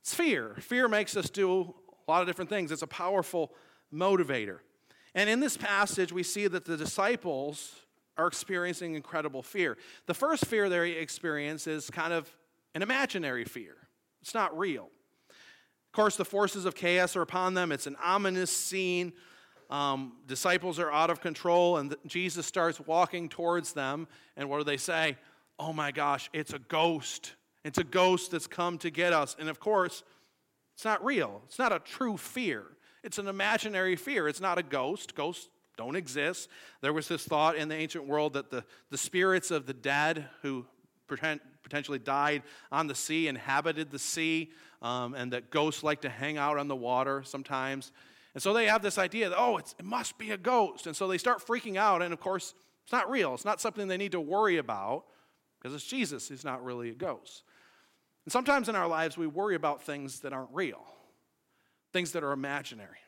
It's 0.00 0.14
fear. 0.14 0.54
Fear 0.60 0.88
makes 0.88 1.16
us 1.16 1.30
do 1.30 1.74
a 2.06 2.10
lot 2.10 2.22
of 2.22 2.26
different 2.26 2.50
things. 2.50 2.70
It's 2.70 2.82
a 2.82 2.86
powerful 2.86 3.52
motivator. 3.92 4.58
And 5.14 5.30
in 5.30 5.40
this 5.40 5.56
passage, 5.56 6.12
we 6.12 6.22
see 6.22 6.46
that 6.46 6.64
the 6.64 6.76
disciples 6.76 7.74
are 8.18 8.26
experiencing 8.26 8.94
incredible 8.94 9.42
fear. 9.42 9.76
The 10.06 10.14
first 10.14 10.46
fear 10.46 10.68
they 10.68 10.92
experience 10.92 11.66
is 11.66 11.90
kind 11.90 12.12
of 12.12 12.30
an 12.74 12.82
imaginary 12.82 13.44
fear. 13.44 13.74
It's 14.22 14.34
not 14.34 14.56
real. 14.56 14.90
Of 15.30 15.92
course, 15.92 16.16
the 16.16 16.24
forces 16.24 16.64
of 16.64 16.74
chaos 16.74 17.16
are 17.16 17.22
upon 17.22 17.54
them. 17.54 17.72
It's 17.72 17.86
an 17.86 17.96
ominous 18.02 18.50
scene. 18.50 19.12
Um, 19.70 20.12
disciples 20.26 20.78
are 20.78 20.92
out 20.92 21.10
of 21.10 21.20
control, 21.20 21.78
and 21.78 21.94
Jesus 22.06 22.46
starts 22.46 22.80
walking 22.80 23.28
towards 23.28 23.72
them. 23.72 24.06
And 24.36 24.48
what 24.48 24.58
do 24.58 24.64
they 24.64 24.76
say? 24.76 25.16
Oh 25.58 25.72
my 25.72 25.90
gosh, 25.90 26.30
it's 26.32 26.52
a 26.52 26.58
ghost. 26.58 27.34
It's 27.64 27.78
a 27.78 27.84
ghost 27.84 28.30
that's 28.30 28.46
come 28.46 28.78
to 28.78 28.90
get 28.90 29.12
us. 29.12 29.34
And 29.38 29.48
of 29.48 29.58
course, 29.58 30.04
it's 30.74 30.84
not 30.84 31.04
real. 31.04 31.42
It's 31.46 31.58
not 31.58 31.72
a 31.72 31.78
true 31.78 32.16
fear. 32.16 32.64
It's 33.02 33.18
an 33.18 33.28
imaginary 33.28 33.96
fear. 33.96 34.28
It's 34.28 34.40
not 34.40 34.58
a 34.58 34.62
ghost. 34.62 35.14
Ghosts 35.14 35.48
don't 35.76 35.96
exist. 35.96 36.48
There 36.80 36.92
was 36.92 37.08
this 37.08 37.24
thought 37.24 37.56
in 37.56 37.68
the 37.68 37.74
ancient 37.74 38.06
world 38.06 38.34
that 38.34 38.50
the, 38.50 38.64
the 38.90 38.98
spirits 38.98 39.50
of 39.50 39.66
the 39.66 39.74
dead 39.74 40.28
who 40.42 40.66
potentially 41.62 41.98
died 41.98 42.42
on 42.72 42.86
the 42.86 42.94
sea, 42.94 43.28
inhabited 43.28 43.90
the 43.90 43.98
sea, 43.98 44.50
um, 44.82 45.14
and 45.14 45.32
that 45.32 45.50
ghosts 45.50 45.82
like 45.82 46.02
to 46.02 46.08
hang 46.08 46.36
out 46.36 46.58
on 46.58 46.68
the 46.68 46.76
water 46.76 47.22
sometimes. 47.24 47.92
And 48.36 48.42
so 48.42 48.52
they 48.52 48.66
have 48.66 48.82
this 48.82 48.98
idea 48.98 49.30
that, 49.30 49.38
oh, 49.38 49.56
it 49.56 49.72
must 49.82 50.18
be 50.18 50.30
a 50.32 50.36
ghost. 50.36 50.86
And 50.86 50.94
so 50.94 51.08
they 51.08 51.16
start 51.16 51.38
freaking 51.38 51.78
out, 51.78 52.02
and 52.02 52.12
of 52.12 52.20
course, 52.20 52.52
it's 52.82 52.92
not 52.92 53.08
real. 53.08 53.32
It's 53.32 53.46
not 53.46 53.62
something 53.62 53.88
they 53.88 53.96
need 53.96 54.12
to 54.12 54.20
worry 54.20 54.58
about 54.58 55.04
because 55.58 55.74
it's 55.74 55.86
Jesus 55.86 56.28
He's 56.28 56.44
not 56.44 56.62
really 56.62 56.90
a 56.90 56.94
ghost. 56.94 57.44
And 58.26 58.32
sometimes 58.32 58.68
in 58.68 58.76
our 58.76 58.88
lives, 58.88 59.16
we 59.16 59.26
worry 59.26 59.54
about 59.54 59.84
things 59.84 60.20
that 60.20 60.34
aren't 60.34 60.50
real, 60.52 60.84
things 61.94 62.12
that 62.12 62.22
are 62.22 62.32
imaginary. 62.32 62.98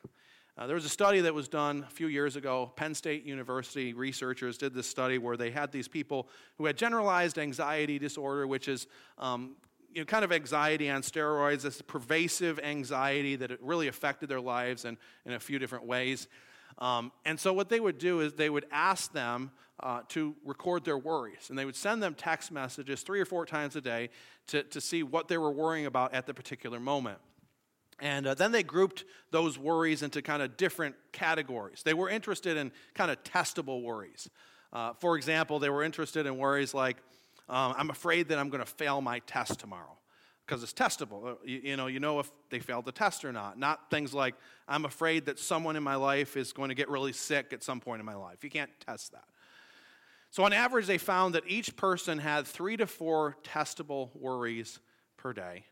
Uh, 0.57 0.67
there 0.67 0.75
was 0.75 0.87
a 0.87 0.89
study 0.89 1.21
that 1.21 1.35
was 1.35 1.47
done 1.47 1.85
a 1.87 1.91
few 1.91 2.07
years 2.07 2.35
ago. 2.35 2.73
Penn 2.75 2.95
State 2.95 3.27
University 3.27 3.93
researchers 3.93 4.57
did 4.57 4.73
this 4.73 4.89
study 4.89 5.19
where 5.19 5.37
they 5.37 5.51
had 5.51 5.71
these 5.71 5.89
people 5.89 6.31
who 6.57 6.65
had 6.65 6.79
generalized 6.79 7.39
anxiety 7.39 7.99
disorder, 7.99 8.47
which 8.47 8.67
is 8.67 8.87
um, 9.19 9.57
you 9.99 10.03
know, 10.03 10.07
kind 10.07 10.25
of 10.25 10.31
anxiety 10.31 10.89
on 10.89 11.03
steroids, 11.03 11.63
this 11.63 11.83
pervasive 11.83 12.61
anxiety 12.61 13.35
that 13.35 13.51
it 13.51 13.59
really 13.61 13.89
affected 13.89 14.29
their 14.29 14.41
lives 14.41 14.85
in, 14.85 14.97
in 15.27 15.33
a 15.33 15.41
few 15.41 15.59
different 15.59 15.87
ways. 15.87 16.29
Um, 16.79 17.11
and 17.25 17.39
so, 17.41 17.53
what 17.53 17.69
they 17.69 17.81
would 17.81 17.99
do 17.99 18.21
is 18.21 18.35
they 18.35 18.49
would 18.49 18.67
ask 18.71 19.13
them 19.13 19.51
uh, 19.81 20.03
to 20.11 20.37
record 20.45 20.85
their 20.85 20.99
worries. 20.99 21.49
And 21.49 21.59
they 21.59 21.65
would 21.65 21.75
send 21.75 22.01
them 22.01 22.15
text 22.15 22.53
messages 22.53 23.03
three 23.03 23.19
or 23.19 23.25
four 23.25 23.45
times 23.45 23.75
a 23.75 23.81
day 23.81 24.11
to, 24.47 24.63
to 24.63 24.81
see 24.81 25.03
what 25.03 25.27
they 25.27 25.37
were 25.37 25.51
worrying 25.51 25.87
about 25.87 26.15
at 26.15 26.27
the 26.27 26.35
particular 26.35 26.79
moment. 26.79 27.19
And 27.99 28.29
uh, 28.29 28.35
then 28.35 28.53
they 28.53 28.63
grouped 28.63 29.05
those 29.33 29.59
worries 29.59 30.05
into 30.05 30.23
kind 30.23 30.43
of 30.43 30.57
different 30.57 30.95
categories. 31.11 31.83
They 31.83 31.95
were 31.95 32.09
interested 32.09 32.57
in 32.57 32.71
kind 32.95 33.11
of 33.11 33.21
testable 33.25 33.83
worries. 33.83 34.31
Uh, 34.73 34.93
for 35.01 35.17
example, 35.17 35.59
they 35.59 35.71
were 35.71 35.83
interested 35.83 36.25
in 36.25 36.39
worries 36.39 36.73
like, 36.73 36.99
um, 37.49 37.75
I'm 37.77 37.91
afraid 37.91 38.29
that 38.29 38.39
I'm 38.39 38.51
going 38.51 38.65
to 38.65 38.71
fail 38.71 39.01
my 39.01 39.21
test 39.21 39.61
tomorrow 39.61 39.99
because 40.47 40.63
it's 40.63 40.73
testable. 40.73 41.33
Uh, 41.33 41.35
you, 41.45 41.61
you, 41.63 41.77
know, 41.77 41.87
you 41.87 42.01
know 42.01 42.19
if 42.21 42.31
they 42.51 42.59
failed 42.59 42.85
the 42.85 42.93
test 42.93 43.25
or 43.25 43.33
not. 43.33 43.59
Not 43.59 43.91
things 43.91 44.15
like, 44.15 44.35
I'm 44.67 44.85
afraid 44.85 45.27
that 45.27 45.39
someone 45.39 45.77
in 45.77 45.83
my 45.83 45.97
life 45.97 46.37
is 46.37 46.53
going 46.53 46.71
to 46.71 46.75
get 46.75 46.89
really 46.89 47.13
sick 47.13 47.53
at 47.53 47.63
some 47.63 47.81
point 47.81 48.01
in 48.01 48.07
my 48.07 48.15
life. 48.15 48.45
You 48.45 48.51
can't 48.51 48.71
test 48.87 49.13
that. 49.13 49.25
So, 50.31 50.45
on 50.45 50.53
average, 50.53 50.87
they 50.87 50.99
found 50.99 51.35
that 51.35 51.45
each 51.47 51.75
person 51.75 52.19
had 52.19 52.47
three 52.47 52.77
to 52.77 52.87
four 52.87 53.37
testable 53.43 54.11
worries 54.15 54.79
per 55.17 55.33
day. 55.33 55.65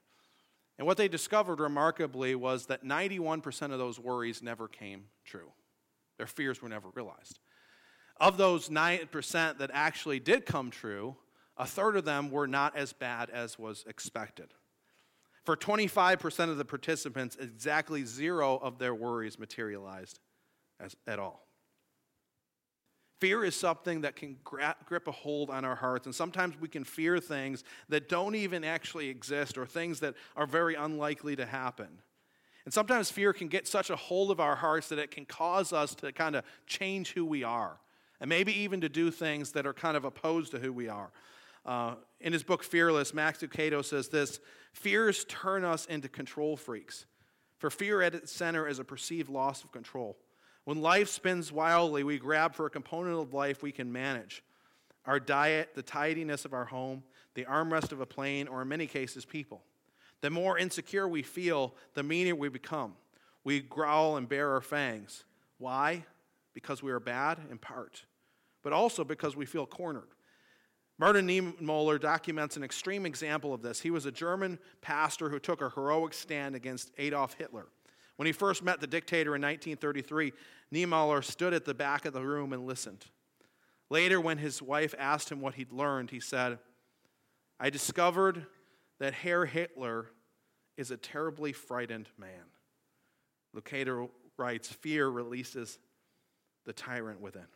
And 0.78 0.86
what 0.86 0.96
they 0.96 1.08
discovered 1.08 1.60
remarkably 1.60 2.34
was 2.34 2.66
that 2.66 2.84
91% 2.84 3.72
of 3.72 3.78
those 3.78 3.98
worries 3.98 4.42
never 4.42 4.68
came 4.68 5.04
true. 5.24 5.50
Their 6.18 6.26
fears 6.26 6.60
were 6.60 6.68
never 6.68 6.88
realized. 6.94 7.38
Of 8.18 8.38
those 8.38 8.68
9% 8.68 9.58
that 9.58 9.70
actually 9.72 10.20
did 10.20 10.46
come 10.46 10.70
true, 10.70 11.16
a 11.56 11.66
third 11.66 11.96
of 11.96 12.04
them 12.04 12.30
were 12.30 12.46
not 12.46 12.76
as 12.76 12.92
bad 12.92 13.30
as 13.30 13.58
was 13.58 13.84
expected. 13.88 14.54
For 15.44 15.56
25% 15.56 16.50
of 16.50 16.58
the 16.58 16.64
participants, 16.64 17.36
exactly 17.40 18.04
zero 18.04 18.56
of 18.56 18.78
their 18.78 18.94
worries 18.94 19.38
materialized 19.38 20.18
as, 20.80 20.96
at 21.06 21.18
all. 21.18 21.46
Fear 23.20 23.44
is 23.44 23.56
something 23.56 24.02
that 24.02 24.16
can 24.16 24.36
grip 24.44 25.08
a 25.08 25.12
hold 25.12 25.48
on 25.48 25.64
our 25.64 25.76
hearts, 25.76 26.04
and 26.04 26.14
sometimes 26.14 26.60
we 26.60 26.68
can 26.68 26.84
fear 26.84 27.18
things 27.18 27.64
that 27.88 28.08
don't 28.08 28.34
even 28.34 28.62
actually 28.62 29.08
exist 29.08 29.56
or 29.56 29.64
things 29.64 30.00
that 30.00 30.14
are 30.36 30.46
very 30.46 30.74
unlikely 30.74 31.34
to 31.36 31.46
happen. 31.46 31.88
And 32.66 32.74
sometimes 32.74 33.10
fear 33.10 33.32
can 33.32 33.48
get 33.48 33.66
such 33.66 33.88
a 33.88 33.96
hold 33.96 34.30
of 34.30 34.40
our 34.40 34.56
hearts 34.56 34.88
that 34.88 34.98
it 34.98 35.12
can 35.12 35.24
cause 35.24 35.72
us 35.72 35.94
to 35.94 36.12
kind 36.12 36.36
of 36.36 36.44
change 36.66 37.12
who 37.12 37.24
we 37.24 37.42
are, 37.42 37.78
and 38.20 38.28
maybe 38.28 38.52
even 38.52 38.82
to 38.82 38.88
do 38.88 39.10
things 39.10 39.52
that 39.52 39.66
are 39.66 39.72
kind 39.72 39.96
of 39.96 40.04
opposed 40.04 40.50
to 40.50 40.58
who 40.58 40.72
we 40.72 40.88
are. 40.88 41.10
Uh, 41.66 41.96
in 42.20 42.32
his 42.32 42.44
book 42.44 42.62
Fearless, 42.62 43.12
Max 43.12 43.40
Lucado 43.40 43.84
says 43.84 44.08
this 44.08 44.40
Fears 44.72 45.24
turn 45.28 45.64
us 45.64 45.84
into 45.86 46.08
control 46.08 46.56
freaks, 46.56 47.06
for 47.58 47.70
fear 47.70 48.00
at 48.00 48.14
its 48.14 48.32
center 48.32 48.68
is 48.68 48.78
a 48.78 48.84
perceived 48.84 49.28
loss 49.28 49.64
of 49.64 49.72
control. 49.72 50.16
When 50.64 50.80
life 50.80 51.08
spins 51.08 51.52
wildly, 51.52 52.04
we 52.04 52.18
grab 52.18 52.54
for 52.54 52.66
a 52.66 52.70
component 52.70 53.20
of 53.20 53.34
life 53.34 53.62
we 53.62 53.72
can 53.72 53.92
manage 53.92 54.42
our 55.04 55.20
diet, 55.20 55.70
the 55.74 55.82
tidiness 55.82 56.44
of 56.44 56.52
our 56.52 56.64
home, 56.64 57.02
the 57.34 57.44
armrest 57.44 57.92
of 57.92 58.00
a 58.00 58.06
plane, 58.06 58.48
or 58.48 58.62
in 58.62 58.68
many 58.68 58.88
cases, 58.88 59.24
people. 59.24 59.62
The 60.20 60.30
more 60.30 60.58
insecure 60.58 61.06
we 61.06 61.22
feel, 61.22 61.74
the 61.94 62.02
meaner 62.02 62.34
we 62.34 62.48
become. 62.48 62.94
We 63.44 63.60
growl 63.60 64.16
and 64.16 64.28
bare 64.28 64.50
our 64.50 64.60
fangs. 64.60 65.24
Why? 65.58 66.04
Because 66.54 66.82
we 66.82 66.90
are 66.90 66.98
bad, 66.98 67.38
in 67.50 67.58
part, 67.58 68.04
but 68.64 68.72
also 68.72 69.04
because 69.04 69.36
we 69.36 69.46
feel 69.46 69.66
cornered. 69.66 70.08
Martin 70.98 71.28
Niemöller 71.28 72.00
documents 72.00 72.56
an 72.56 72.64
extreme 72.64 73.04
example 73.04 73.52
of 73.52 73.60
this. 73.60 73.80
He 73.80 73.90
was 73.90 74.06
a 74.06 74.12
German 74.12 74.58
pastor 74.80 75.28
who 75.28 75.38
took 75.38 75.60
a 75.60 75.68
heroic 75.70 76.14
stand 76.14 76.54
against 76.54 76.90
Adolf 76.96 77.34
Hitler. 77.34 77.66
When 78.16 78.26
he 78.26 78.32
first 78.32 78.62
met 78.62 78.80
the 78.80 78.86
dictator 78.86 79.36
in 79.36 79.42
1933, 79.42 80.32
Niemöller 80.72 81.22
stood 81.22 81.52
at 81.52 81.66
the 81.66 81.74
back 81.74 82.06
of 82.06 82.14
the 82.14 82.22
room 82.22 82.54
and 82.54 82.66
listened. 82.66 83.04
Later, 83.90 84.20
when 84.20 84.38
his 84.38 84.62
wife 84.62 84.94
asked 84.98 85.30
him 85.30 85.40
what 85.40 85.54
he'd 85.54 85.70
learned, 85.70 86.10
he 86.10 86.18
said, 86.18 86.58
I 87.60 87.68
discovered 87.68 88.46
that 88.98 89.12
Herr 89.12 89.44
Hitler 89.44 90.06
is 90.78 90.90
a 90.90 90.96
terribly 90.96 91.52
frightened 91.52 92.08
man. 92.18 92.30
Lucado 93.54 94.10
writes, 94.38 94.68
Fear 94.68 95.08
releases 95.08 95.78
the 96.64 96.72
tyrant 96.72 97.20
within. 97.20 97.46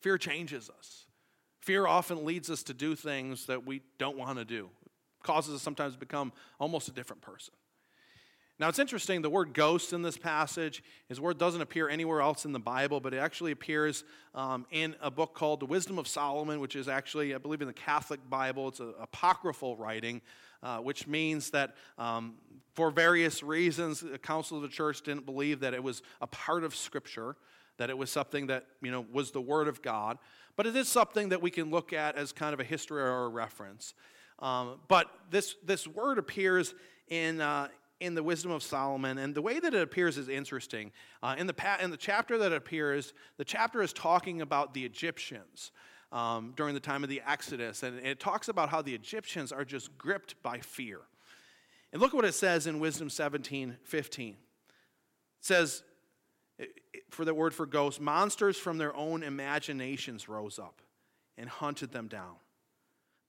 Fear 0.00 0.18
changes 0.18 0.70
us. 0.70 1.06
Fear 1.60 1.86
often 1.86 2.24
leads 2.24 2.50
us 2.50 2.62
to 2.64 2.74
do 2.74 2.94
things 2.94 3.46
that 3.46 3.66
we 3.66 3.82
don't 3.98 4.16
want 4.16 4.38
to 4.38 4.44
do, 4.44 4.70
it 4.84 5.22
causes 5.22 5.54
us 5.54 5.62
sometimes 5.62 5.94
to 5.94 6.00
become 6.00 6.32
almost 6.58 6.88
a 6.88 6.92
different 6.92 7.22
person. 7.22 7.54
Now, 8.60 8.68
it's 8.68 8.78
interesting, 8.78 9.22
the 9.22 9.30
word 9.30 9.54
ghost 9.54 9.94
in 9.94 10.02
this 10.02 10.18
passage, 10.18 10.84
his 11.08 11.18
word 11.18 11.38
doesn't 11.38 11.62
appear 11.62 11.88
anywhere 11.88 12.20
else 12.20 12.44
in 12.44 12.52
the 12.52 12.58
Bible, 12.60 13.00
but 13.00 13.14
it 13.14 13.16
actually 13.16 13.52
appears 13.52 14.04
um, 14.34 14.66
in 14.70 14.94
a 15.00 15.10
book 15.10 15.32
called 15.32 15.60
The 15.60 15.66
Wisdom 15.66 15.98
of 15.98 16.06
Solomon, 16.06 16.60
which 16.60 16.76
is 16.76 16.86
actually, 16.86 17.34
I 17.34 17.38
believe, 17.38 17.62
in 17.62 17.68
the 17.68 17.72
Catholic 17.72 18.20
Bible. 18.28 18.68
It's 18.68 18.80
an 18.80 18.92
apocryphal 19.00 19.76
writing, 19.76 20.20
uh, 20.62 20.76
which 20.76 21.06
means 21.06 21.48
that 21.52 21.74
um, 21.96 22.34
for 22.74 22.90
various 22.90 23.42
reasons, 23.42 24.00
the 24.00 24.18
Council 24.18 24.58
of 24.58 24.62
the 24.62 24.68
Church 24.68 25.00
didn't 25.00 25.24
believe 25.24 25.60
that 25.60 25.72
it 25.72 25.82
was 25.82 26.02
a 26.20 26.26
part 26.26 26.62
of 26.62 26.76
Scripture, 26.76 27.36
that 27.78 27.90
it 27.90 27.98
was 27.98 28.10
something 28.10 28.48
that, 28.48 28.66
you 28.82 28.90
know, 28.90 29.06
was 29.12 29.30
the 29.30 29.40
Word 29.40 29.68
of 29.68 29.82
God. 29.82 30.18
But 30.56 30.66
it 30.66 30.76
is 30.76 30.88
something 30.88 31.30
that 31.30 31.40
we 31.40 31.50
can 31.50 31.70
look 31.70 31.92
at 31.92 32.16
as 32.16 32.32
kind 32.32 32.52
of 32.52 32.60
a 32.60 32.64
history 32.64 33.00
or 33.00 33.24
a 33.24 33.28
reference. 33.28 33.94
Um, 34.40 34.80
but 34.88 35.10
this, 35.30 35.54
this 35.64 35.86
word 35.86 36.18
appears 36.18 36.74
in, 37.08 37.40
uh, 37.40 37.68
in 38.00 38.14
the 38.14 38.22
Wisdom 38.22 38.50
of 38.50 38.62
Solomon, 38.62 39.18
and 39.18 39.34
the 39.34 39.42
way 39.42 39.60
that 39.60 39.74
it 39.74 39.82
appears 39.82 40.16
is 40.16 40.28
interesting. 40.28 40.92
Uh, 41.22 41.34
in, 41.38 41.46
the 41.46 41.54
pa- 41.54 41.78
in 41.80 41.90
the 41.90 41.96
chapter 41.96 42.38
that 42.38 42.52
appears, 42.52 43.12
the 43.36 43.44
chapter 43.44 43.82
is 43.82 43.92
talking 43.92 44.40
about 44.40 44.72
the 44.72 44.84
Egyptians 44.84 45.72
um, 46.12 46.54
during 46.56 46.74
the 46.74 46.80
time 46.80 47.04
of 47.04 47.10
the 47.10 47.22
Exodus, 47.26 47.82
and 47.82 47.98
it 48.00 48.18
talks 48.18 48.48
about 48.48 48.68
how 48.68 48.82
the 48.82 48.94
Egyptians 48.94 49.52
are 49.52 49.64
just 49.64 49.96
gripped 49.98 50.42
by 50.42 50.58
fear. 50.58 51.00
And 51.92 52.00
look 52.00 52.12
at 52.12 52.16
what 52.16 52.24
it 52.24 52.34
says 52.34 52.66
in 52.66 52.80
Wisdom 52.80 53.10
17 53.10 53.76
15. 53.84 54.28
It 54.30 54.36
says, 55.40 55.82
for 57.10 57.24
the 57.24 57.34
word 57.34 57.54
for 57.54 57.66
ghosts, 57.66 58.00
monsters 58.00 58.56
from 58.56 58.78
their 58.78 58.94
own 58.94 59.22
imaginations 59.22 60.28
rose 60.28 60.58
up 60.58 60.82
and 61.36 61.48
hunted 61.48 61.92
them 61.92 62.08
down. 62.08 62.36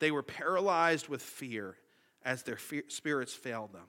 they 0.00 0.10
were 0.10 0.22
paralyzed 0.22 1.08
with 1.08 1.22
fear 1.22 1.76
as 2.24 2.42
their 2.42 2.56
fear, 2.56 2.82
spirits 2.88 3.32
failed 3.32 3.72
them. 3.72 3.86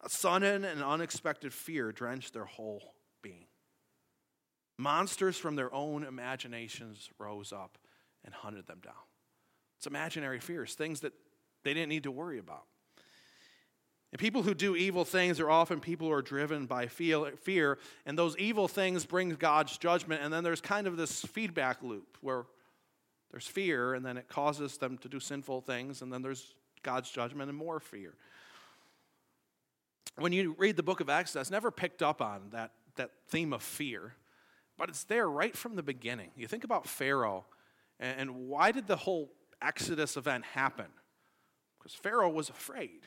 A 0.00 0.08
sudden 0.08 0.64
and 0.64 0.82
unexpected 0.82 1.52
fear 1.52 1.90
drenched 1.90 2.32
their 2.32 2.44
whole 2.44 2.94
being. 3.20 3.46
Monsters 4.76 5.36
from 5.36 5.56
their 5.56 5.74
own 5.74 6.04
imaginations 6.04 7.10
rose 7.18 7.52
up 7.52 7.78
and 8.24 8.32
hunted 8.32 8.68
them 8.68 8.78
down. 8.82 8.94
It's 9.76 9.88
imaginary 9.88 10.38
fears, 10.38 10.74
things 10.74 11.00
that 11.00 11.12
they 11.64 11.74
didn't 11.74 11.88
need 11.88 12.04
to 12.04 12.12
worry 12.12 12.38
about. 12.38 12.64
And 14.10 14.18
people 14.18 14.42
who 14.42 14.54
do 14.54 14.74
evil 14.74 15.04
things 15.04 15.38
are 15.38 15.50
often 15.50 15.80
people 15.80 16.06
who 16.06 16.12
are 16.14 16.22
driven 16.22 16.64
by 16.64 16.86
fear, 16.86 17.78
and 18.06 18.18
those 18.18 18.36
evil 18.38 18.66
things 18.66 19.04
bring 19.04 19.30
God's 19.30 19.76
judgment. 19.76 20.22
And 20.22 20.32
then 20.32 20.42
there's 20.44 20.62
kind 20.62 20.86
of 20.86 20.96
this 20.96 21.22
feedback 21.22 21.82
loop 21.82 22.16
where 22.22 22.46
there's 23.30 23.46
fear, 23.46 23.92
and 23.92 24.04
then 24.04 24.16
it 24.16 24.28
causes 24.28 24.78
them 24.78 24.96
to 24.98 25.08
do 25.08 25.20
sinful 25.20 25.60
things, 25.60 26.00
and 26.00 26.10
then 26.10 26.22
there's 26.22 26.54
God's 26.82 27.10
judgment 27.10 27.50
and 27.50 27.58
more 27.58 27.80
fear. 27.80 28.14
When 30.16 30.32
you 30.32 30.54
read 30.56 30.76
the 30.76 30.82
book 30.82 31.00
of 31.00 31.10
Exodus, 31.10 31.50
never 31.50 31.70
picked 31.70 32.02
up 32.02 32.22
on 32.22 32.48
that, 32.52 32.72
that 32.96 33.10
theme 33.28 33.52
of 33.52 33.62
fear, 33.62 34.14
but 34.78 34.88
it's 34.88 35.04
there 35.04 35.28
right 35.28 35.54
from 35.54 35.76
the 35.76 35.82
beginning. 35.82 36.30
You 36.34 36.48
think 36.48 36.64
about 36.64 36.86
Pharaoh, 36.86 37.44
and, 38.00 38.20
and 38.20 38.36
why 38.48 38.72
did 38.72 38.86
the 38.86 38.96
whole 38.96 39.30
Exodus 39.60 40.16
event 40.16 40.46
happen? 40.46 40.86
Because 41.78 41.92
Pharaoh 41.92 42.30
was 42.30 42.48
afraid. 42.48 43.00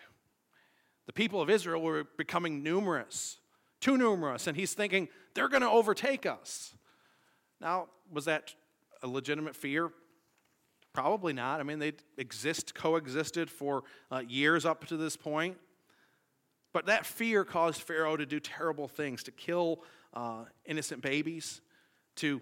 The 1.11 1.13
people 1.13 1.41
of 1.41 1.49
Israel 1.49 1.81
were 1.81 2.05
becoming 2.15 2.63
numerous, 2.63 3.41
too 3.81 3.97
numerous, 3.97 4.47
and 4.47 4.55
he's 4.55 4.73
thinking, 4.73 5.09
they're 5.33 5.49
going 5.49 5.61
to 5.61 5.69
overtake 5.69 6.25
us. 6.25 6.73
Now, 7.59 7.87
was 8.09 8.23
that 8.23 8.55
a 9.03 9.09
legitimate 9.09 9.57
fear? 9.57 9.91
Probably 10.93 11.33
not. 11.33 11.59
I 11.59 11.63
mean, 11.63 11.79
they 11.79 11.91
exist, 12.17 12.73
coexisted 12.73 13.49
for 13.49 13.83
uh, 14.09 14.23
years 14.25 14.65
up 14.65 14.85
to 14.85 14.95
this 14.95 15.17
point. 15.17 15.57
But 16.71 16.85
that 16.85 17.05
fear 17.05 17.43
caused 17.43 17.81
Pharaoh 17.81 18.15
to 18.15 18.25
do 18.25 18.39
terrible 18.39 18.87
things, 18.87 19.21
to 19.23 19.31
kill 19.31 19.83
uh, 20.13 20.45
innocent 20.63 21.01
babies, 21.01 21.59
to 22.15 22.39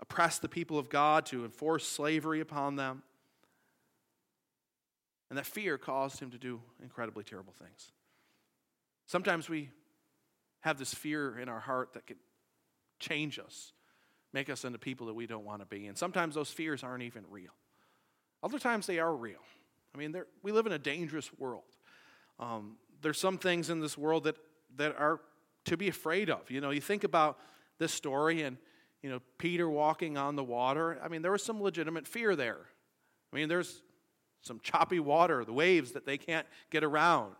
oppress 0.00 0.38
the 0.38 0.50
people 0.50 0.78
of 0.78 0.90
God, 0.90 1.24
to 1.26 1.46
enforce 1.46 1.86
slavery 1.86 2.40
upon 2.40 2.76
them. 2.76 3.04
And 5.30 5.38
that 5.38 5.46
fear 5.46 5.78
caused 5.78 6.20
him 6.20 6.30
to 6.30 6.38
do 6.38 6.60
incredibly 6.82 7.24
terrible 7.24 7.52
things. 7.52 7.92
Sometimes 9.06 9.48
we 9.48 9.70
have 10.60 10.78
this 10.78 10.94
fear 10.94 11.38
in 11.38 11.48
our 11.48 11.60
heart 11.60 11.92
that 11.94 12.06
could 12.06 12.18
change 12.98 13.38
us, 13.38 13.72
make 14.32 14.48
us 14.48 14.64
into 14.64 14.78
people 14.78 15.06
that 15.06 15.14
we 15.14 15.26
don't 15.26 15.44
want 15.44 15.60
to 15.60 15.66
be. 15.66 15.86
And 15.86 15.96
sometimes 15.96 16.34
those 16.34 16.50
fears 16.50 16.82
aren't 16.82 17.02
even 17.02 17.24
real. 17.28 17.52
Other 18.42 18.58
times 18.58 18.86
they 18.86 18.98
are 18.98 19.14
real. 19.14 19.42
I 19.94 19.98
mean, 19.98 20.14
we 20.42 20.52
live 20.52 20.66
in 20.66 20.72
a 20.72 20.78
dangerous 20.78 21.30
world. 21.38 21.64
Um, 22.38 22.76
there's 23.02 23.18
some 23.18 23.38
things 23.38 23.70
in 23.70 23.80
this 23.80 23.96
world 23.96 24.24
that, 24.24 24.36
that 24.76 24.96
are 24.98 25.20
to 25.66 25.76
be 25.76 25.88
afraid 25.88 26.30
of. 26.30 26.50
You 26.50 26.60
know, 26.60 26.70
you 26.70 26.80
think 26.80 27.04
about 27.04 27.38
this 27.78 27.92
story 27.92 28.42
and, 28.42 28.56
you 29.02 29.10
know, 29.10 29.20
Peter 29.38 29.68
walking 29.68 30.16
on 30.16 30.36
the 30.36 30.44
water. 30.44 30.98
I 31.02 31.08
mean, 31.08 31.22
there 31.22 31.32
was 31.32 31.42
some 31.42 31.62
legitimate 31.62 32.06
fear 32.06 32.34
there. 32.34 32.58
I 33.32 33.36
mean, 33.36 33.48
there's 33.48 33.82
some 34.44 34.60
choppy 34.60 35.00
water, 35.00 35.44
the 35.44 35.52
waves 35.52 35.92
that 35.92 36.06
they 36.06 36.18
can't 36.18 36.46
get 36.70 36.84
around. 36.84 37.34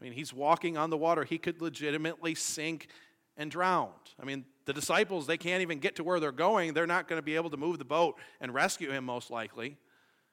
I 0.00 0.02
mean, 0.02 0.12
he's 0.12 0.32
walking 0.32 0.76
on 0.76 0.90
the 0.90 0.96
water. 0.96 1.24
He 1.24 1.38
could 1.38 1.60
legitimately 1.60 2.34
sink 2.34 2.88
and 3.36 3.50
drown. 3.50 3.90
I 4.20 4.24
mean, 4.24 4.44
the 4.64 4.72
disciples, 4.72 5.26
they 5.26 5.36
can't 5.36 5.62
even 5.62 5.78
get 5.78 5.96
to 5.96 6.04
where 6.04 6.20
they're 6.20 6.32
going. 6.32 6.72
They're 6.72 6.86
not 6.86 7.08
going 7.08 7.18
to 7.18 7.22
be 7.24 7.36
able 7.36 7.50
to 7.50 7.56
move 7.56 7.78
the 7.78 7.84
boat 7.84 8.18
and 8.40 8.52
rescue 8.54 8.90
him, 8.90 9.04
most 9.04 9.30
likely. 9.30 9.76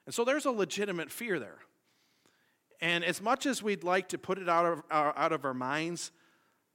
And 0.06 0.14
so 0.14 0.24
there's 0.24 0.46
a 0.46 0.50
legitimate 0.50 1.10
fear 1.10 1.38
there. 1.38 1.58
And 2.80 3.04
as 3.04 3.20
much 3.20 3.44
as 3.44 3.62
we'd 3.62 3.84
like 3.84 4.08
to 4.08 4.18
put 4.18 4.38
it 4.38 4.48
out 4.48 4.64
of 4.64 4.82
our, 4.90 5.16
out 5.16 5.32
of 5.32 5.44
our 5.44 5.54
minds, 5.54 6.12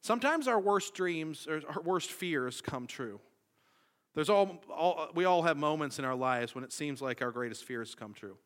sometimes 0.02 0.48
our 0.48 0.60
worst 0.60 0.94
dreams 0.94 1.48
or 1.48 1.62
our 1.68 1.82
worst 1.82 2.12
fears 2.12 2.62
come 2.62 2.86
true. 2.86 3.20
There's 4.14 4.30
all, 4.30 4.64
all, 4.70 5.10
we 5.16 5.26
all 5.26 5.42
have 5.42 5.58
moments 5.58 6.00
in 6.00 6.06
our 6.06 6.16
lives 6.16 6.54
when 6.54 6.64
it 6.64 6.72
seems 6.72 7.02
like 7.02 7.22
our 7.22 7.32
greatest 7.32 7.66
fears 7.66 7.96
come 7.96 8.14
true. 8.14 8.38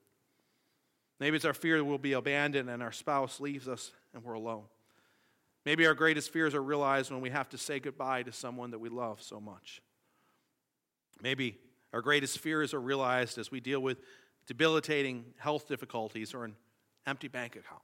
Maybe 1.20 1.36
it's 1.36 1.46
our 1.46 1.54
fear 1.54 1.78
that 1.78 1.86
we'll 1.86 1.98
be 1.98 2.14
abandoned 2.14 2.70
and 2.70 2.82
our 2.82 2.92
spouse 2.92 3.40
leaves 3.40 3.68
us 3.68 3.92
and 4.14 4.24
we're 4.24 4.34
alone. 4.34 4.64
Maybe 5.66 5.86
our 5.86 5.94
greatest 5.94 6.32
fears 6.32 6.56
are 6.56 6.64
realized 6.64 7.12
when 7.12 7.22
we 7.22 7.30
have 7.30 7.50
to 7.50 7.58
say 7.58 7.80
goodbye 7.80 8.24
to 8.24 8.32
someone 8.32 8.72
that 8.72 8.80
we 8.80 8.90
love 8.90 9.22
so 9.22 9.40
much. 9.40 9.82
Maybe 11.22 11.58
our 11.94 12.02
greatest 12.02 12.40
fears 12.40 12.74
are 12.74 12.80
realized 12.80 13.38
as 13.38 13.52
we 13.52 13.60
deal 13.60 13.82
with 13.82 14.00
debilitating 14.48 15.26
health 15.38 15.68
difficulties 15.68 16.34
or 16.34 16.46
an 16.46 16.56
empty 17.06 17.28
bank 17.28 17.56
account. 17.56 17.82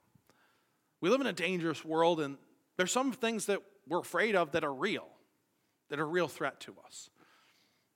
We 1.02 1.10
live 1.10 1.22
in 1.22 1.28
a 1.28 1.34
dangerous 1.34 1.84
world, 1.84 2.22
and 2.22 2.38
there's 2.78 2.92
some 2.92 3.12
things 3.12 3.48
that 3.48 3.62
we're 3.88 4.00
afraid 4.00 4.36
of 4.36 4.52
that 4.54 4.64
are 4.64 4.74
real, 4.74 5.08
that 5.90 6.00
are 6.00 6.04
a 6.04 6.08
real 6.08 6.28
threat 6.28 6.60
to 6.62 6.74
us. 6.86 7.10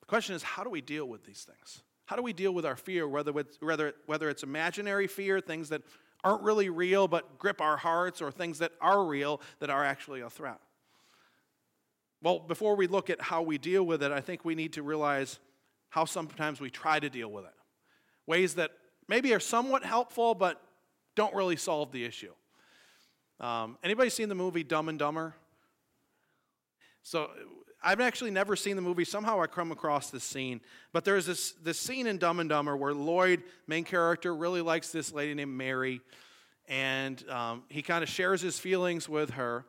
The 0.02 0.06
question 0.06 0.36
is, 0.36 0.44
how 0.44 0.64
do 0.64 0.70
we 0.70 0.82
deal 0.82 1.06
with 1.06 1.26
these 1.26 1.44
things? 1.44 1.82
How 2.10 2.16
do 2.16 2.24
we 2.24 2.34
deal 2.34 2.56
with 2.56 2.66
our 2.66 2.76
fear, 2.76 3.08
whether 3.08 3.38
it's, 3.38 3.62
whether, 3.62 3.94
whether 4.08 4.32
it's 4.32 4.42
imaginary 4.42 5.06
fear, 5.06 5.40
things 5.40 5.70
that 5.70 5.84
aren't 6.24 6.42
really 6.42 6.68
real 6.68 7.08
but 7.08 7.38
grip 7.38 7.62
our 7.62 7.78
hearts, 7.78 8.20
or 8.20 8.32
things 8.32 8.58
that 8.58 8.72
are 8.82 9.06
real 9.06 9.40
that 9.60 9.70
are 9.70 9.86
actually 9.86 10.22
a 10.22 10.30
threat? 10.32 10.58
Well, 12.24 12.40
before 12.40 12.76
we 12.76 12.88
look 12.88 13.12
at 13.12 13.22
how 13.22 13.44
we 13.44 13.60
deal 13.60 13.84
with 13.84 14.02
it, 14.02 14.12
I 14.12 14.22
think 14.22 14.44
we 14.44 14.56
need 14.56 14.74
to 14.74 14.82
realize 14.82 15.38
how 15.90 16.06
sometimes 16.06 16.60
we 16.60 16.72
try 16.72 17.00
to 17.00 17.12
deal 17.12 17.30
with 17.30 17.46
it. 17.46 17.54
Ways 18.26 18.56
that 18.56 18.72
maybe 19.08 19.32
are 19.36 19.40
somewhat 19.40 19.86
helpful 19.86 20.34
but 20.34 20.60
don't 21.16 21.36
really 21.36 21.58
solve 21.58 21.92
the 21.92 22.06
issue. 22.06 22.34
Um, 23.40 23.78
anybody 23.84 24.10
seen 24.10 24.30
the 24.30 24.36
movie 24.36 24.64
Dumb 24.64 24.90
and 24.90 24.98
Dumber? 24.98 25.36
So 27.04 27.30
I've 27.82 28.02
actually 28.02 28.32
never 28.32 28.56
seen 28.56 28.76
the 28.76 28.82
movie. 28.82 29.06
Somehow 29.06 29.42
I 29.42 29.48
come 29.48 29.72
across 29.72 30.10
this 30.10 30.24
scene. 30.24 30.60
But 30.92 31.06
there's 31.06 31.26
this, 31.26 31.54
this 31.64 31.80
scene 31.80 32.08
in 32.08 32.18
Dumb 32.18 32.40
and 32.40 32.50
Dumber 32.50 32.76
where 32.76 32.94
Lloyd, 32.94 33.44
main 33.68 33.86
character, 33.86 34.36
really 34.36 34.62
likes 34.62 34.92
this 34.92 35.14
lady 35.14 35.34
named 35.34 35.56
Mary. 35.56 36.02
And 36.68 37.28
um, 37.30 37.64
he 37.70 37.82
kind 37.82 38.04
of 38.04 38.10
shares 38.10 38.42
his 38.42 38.60
feelings 38.60 39.08
with 39.08 39.32
her. 39.32 39.66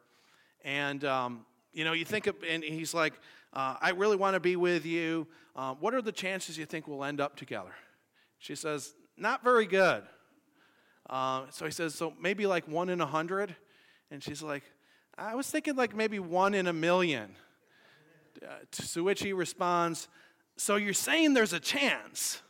And, 0.64 1.04
um, 1.04 1.46
you 1.72 1.84
know, 1.84 1.92
you 1.92 2.04
think, 2.04 2.26
of, 2.26 2.36
and 2.48 2.64
he's 2.64 2.92
like, 2.92 3.14
uh, 3.52 3.76
I 3.80 3.90
really 3.90 4.16
want 4.16 4.34
to 4.34 4.40
be 4.40 4.56
with 4.56 4.84
you. 4.84 5.26
Um, 5.54 5.76
what 5.80 5.94
are 5.94 6.02
the 6.02 6.12
chances 6.12 6.58
you 6.58 6.66
think 6.66 6.88
we'll 6.88 7.04
end 7.04 7.20
up 7.20 7.36
together? 7.36 7.72
She 8.38 8.54
says, 8.54 8.94
Not 9.16 9.42
very 9.42 9.66
good. 9.66 10.02
Uh, 11.08 11.46
so 11.50 11.64
he 11.64 11.70
says, 11.70 11.94
So 11.94 12.12
maybe 12.20 12.46
like 12.46 12.66
one 12.68 12.88
in 12.88 13.00
a 13.00 13.06
hundred? 13.06 13.54
And 14.10 14.22
she's 14.22 14.42
like, 14.42 14.64
I 15.16 15.34
was 15.34 15.48
thinking 15.48 15.76
like 15.76 15.94
maybe 15.94 16.18
one 16.18 16.54
in 16.54 16.66
a 16.66 16.72
million. 16.72 17.36
Uh, 18.42 18.54
to 18.92 19.04
which 19.04 19.22
he 19.22 19.32
responds, 19.32 20.08
So 20.56 20.76
you're 20.76 20.92
saying 20.94 21.34
there's 21.34 21.52
a 21.52 21.60
chance? 21.60 22.42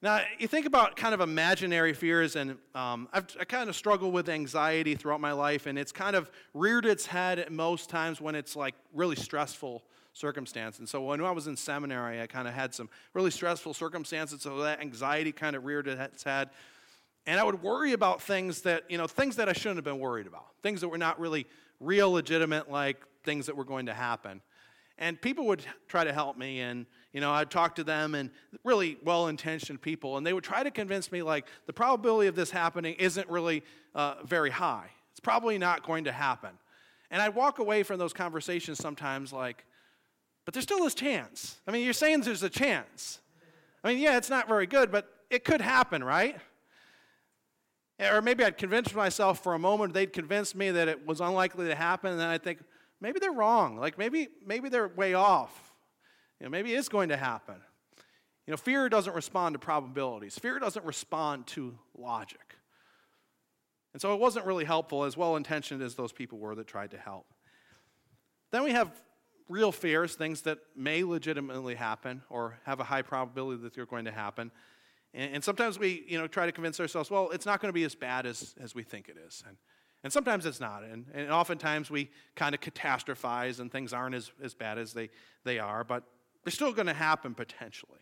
Now, 0.00 0.20
you 0.38 0.46
think 0.46 0.64
about 0.64 0.94
kind 0.94 1.12
of 1.12 1.20
imaginary 1.20 1.92
fears, 1.92 2.36
and 2.36 2.56
um, 2.72 3.08
I 3.12 3.20
kind 3.20 3.68
of 3.68 3.74
struggle 3.74 4.12
with 4.12 4.28
anxiety 4.28 4.94
throughout 4.94 5.20
my 5.20 5.32
life, 5.32 5.66
and 5.66 5.76
it's 5.76 5.90
kind 5.90 6.14
of 6.14 6.30
reared 6.54 6.86
its 6.86 7.04
head 7.04 7.40
at 7.40 7.50
most 7.50 7.90
times 7.90 8.20
when 8.20 8.36
it's 8.36 8.54
like 8.54 8.76
really 8.94 9.16
stressful 9.16 9.82
circumstance. 10.12 10.78
And 10.78 10.88
so 10.88 11.02
when 11.02 11.20
I 11.20 11.32
was 11.32 11.48
in 11.48 11.56
seminary, 11.56 12.20
I 12.20 12.28
kind 12.28 12.46
of 12.46 12.54
had 12.54 12.74
some 12.74 12.88
really 13.12 13.32
stressful 13.32 13.74
circumstances, 13.74 14.42
so 14.42 14.58
that 14.58 14.80
anxiety 14.80 15.32
kind 15.32 15.56
of 15.56 15.64
reared 15.64 15.88
its 15.88 16.22
head. 16.22 16.50
And 17.26 17.40
I 17.40 17.42
would 17.42 17.60
worry 17.60 17.92
about 17.92 18.22
things 18.22 18.62
that, 18.62 18.84
you 18.88 18.98
know, 18.98 19.08
things 19.08 19.34
that 19.36 19.48
I 19.48 19.52
shouldn't 19.52 19.78
have 19.78 19.84
been 19.84 19.98
worried 19.98 20.28
about, 20.28 20.46
things 20.62 20.80
that 20.80 20.88
were 20.88 20.98
not 20.98 21.18
really 21.18 21.44
real, 21.80 22.12
legitimate, 22.12 22.70
like 22.70 22.98
things 23.24 23.46
that 23.46 23.56
were 23.56 23.64
going 23.64 23.86
to 23.86 23.94
happen. 23.94 24.42
And 24.98 25.20
people 25.20 25.46
would 25.46 25.64
try 25.86 26.04
to 26.04 26.12
help 26.12 26.36
me, 26.36 26.60
and 26.60 26.84
you 27.12 27.20
know, 27.20 27.30
I'd 27.30 27.50
talk 27.50 27.76
to 27.76 27.84
them 27.84 28.14
and 28.14 28.30
really 28.64 28.98
well-intentioned 29.04 29.80
people, 29.80 30.16
and 30.16 30.26
they 30.26 30.32
would 30.32 30.44
try 30.44 30.62
to 30.62 30.70
convince 30.70 31.12
me 31.12 31.22
like 31.22 31.46
the 31.66 31.72
probability 31.72 32.26
of 32.26 32.34
this 32.34 32.50
happening 32.50 32.94
isn't 32.98 33.28
really 33.28 33.62
uh, 33.94 34.16
very 34.24 34.50
high. 34.50 34.90
It's 35.12 35.20
probably 35.20 35.56
not 35.56 35.84
going 35.86 36.04
to 36.04 36.12
happen. 36.12 36.50
And 37.10 37.22
I'd 37.22 37.34
walk 37.34 37.58
away 37.58 37.82
from 37.82 37.98
those 37.98 38.12
conversations 38.12 38.78
sometimes 38.78 39.32
like, 39.32 39.64
but 40.44 40.54
there's 40.54 40.64
still 40.64 40.82
this 40.82 40.94
chance. 40.94 41.60
I 41.66 41.70
mean, 41.70 41.84
you're 41.84 41.92
saying 41.92 42.22
there's 42.22 42.42
a 42.42 42.50
chance. 42.50 43.20
I 43.84 43.88
mean, 43.88 43.98
yeah, 43.98 44.16
it's 44.16 44.30
not 44.30 44.48
very 44.48 44.66
good, 44.66 44.90
but 44.90 45.08
it 45.30 45.44
could 45.44 45.60
happen, 45.60 46.02
right? 46.02 46.36
Or 48.00 48.22
maybe 48.22 48.44
I'd 48.44 48.58
convince 48.58 48.94
myself 48.94 49.42
for 49.42 49.54
a 49.54 49.58
moment, 49.58 49.92
they'd 49.92 50.12
convince 50.12 50.54
me 50.54 50.70
that 50.70 50.88
it 50.88 51.06
was 51.06 51.20
unlikely 51.20 51.66
to 51.66 51.74
happen, 51.74 52.12
and 52.12 52.20
then 52.20 52.28
I'd 52.28 52.42
think, 52.42 52.60
maybe 53.00 53.18
they're 53.18 53.32
wrong. 53.32 53.76
Like 53.76 53.98
maybe, 53.98 54.28
maybe 54.44 54.68
they're 54.68 54.88
way 54.88 55.14
off. 55.14 55.72
You 56.40 56.46
know, 56.46 56.50
maybe 56.50 56.74
it's 56.74 56.88
going 56.88 57.08
to 57.08 57.16
happen. 57.16 57.56
You 58.46 58.52
know, 58.52 58.56
fear 58.56 58.88
doesn't 58.88 59.14
respond 59.14 59.54
to 59.54 59.58
probabilities. 59.58 60.38
Fear 60.38 60.58
doesn't 60.60 60.84
respond 60.84 61.46
to 61.48 61.78
logic. 61.96 62.56
And 63.92 64.00
so 64.00 64.14
it 64.14 64.20
wasn't 64.20 64.46
really 64.46 64.64
helpful, 64.64 65.04
as 65.04 65.16
well 65.16 65.36
intentioned 65.36 65.82
as 65.82 65.94
those 65.94 66.12
people 66.12 66.38
were 66.38 66.54
that 66.54 66.66
tried 66.66 66.92
to 66.92 66.98
help. 66.98 67.26
Then 68.50 68.64
we 68.64 68.70
have 68.70 68.90
real 69.48 69.72
fears, 69.72 70.14
things 70.14 70.42
that 70.42 70.58
may 70.76 71.04
legitimately 71.04 71.74
happen 71.74 72.22
or 72.30 72.58
have 72.64 72.80
a 72.80 72.84
high 72.84 73.02
probability 73.02 73.62
that 73.62 73.74
they're 73.74 73.86
going 73.86 74.04
to 74.04 74.12
happen. 74.12 74.50
And, 75.14 75.34
and 75.36 75.44
sometimes 75.44 75.78
we 75.78 76.04
you 76.06 76.18
know, 76.18 76.26
try 76.26 76.46
to 76.46 76.52
convince 76.52 76.80
ourselves, 76.80 77.10
well, 77.10 77.30
it's 77.30 77.46
not 77.46 77.60
going 77.60 77.70
to 77.70 77.74
be 77.74 77.84
as 77.84 77.94
bad 77.94 78.26
as, 78.26 78.54
as 78.60 78.74
we 78.74 78.82
think 78.82 79.08
it 79.08 79.16
is. 79.26 79.42
And, 79.46 79.56
and 80.04 80.12
sometimes 80.12 80.46
it's 80.46 80.60
not. 80.60 80.84
And, 80.84 81.06
and 81.12 81.30
oftentimes 81.30 81.90
we 81.90 82.10
kind 82.36 82.54
of 82.54 82.60
catastrophize 82.60 83.60
and 83.60 83.70
things 83.70 83.92
aren't 83.92 84.14
as, 84.14 84.30
as 84.42 84.54
bad 84.54 84.78
as 84.78 84.92
they, 84.92 85.10
they 85.44 85.58
are, 85.58 85.84
but 85.84 86.04
they're 86.44 86.52
still 86.52 86.72
going 86.72 86.86
to 86.86 86.94
happen 86.94 87.34
potentially. 87.34 88.00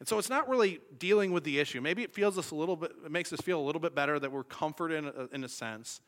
And 0.00 0.08
so 0.08 0.18
it's 0.18 0.28
not 0.28 0.48
really 0.48 0.80
dealing 0.98 1.32
with 1.32 1.44
the 1.44 1.60
issue. 1.60 1.80
Maybe 1.80 2.02
it 2.02 2.12
feels 2.12 2.36
us 2.36 2.50
a 2.50 2.54
little 2.54 2.76
bit, 2.76 2.92
it 3.04 3.10
makes 3.10 3.32
us 3.32 3.40
feel 3.40 3.60
a 3.60 3.62
little 3.62 3.80
bit 3.80 3.94
better 3.94 4.18
that 4.18 4.30
we're 4.30 4.44
comforted 4.44 5.04
in 5.04 5.06
a, 5.06 5.34
in 5.34 5.44
a 5.44 5.48
sense, 5.48 6.00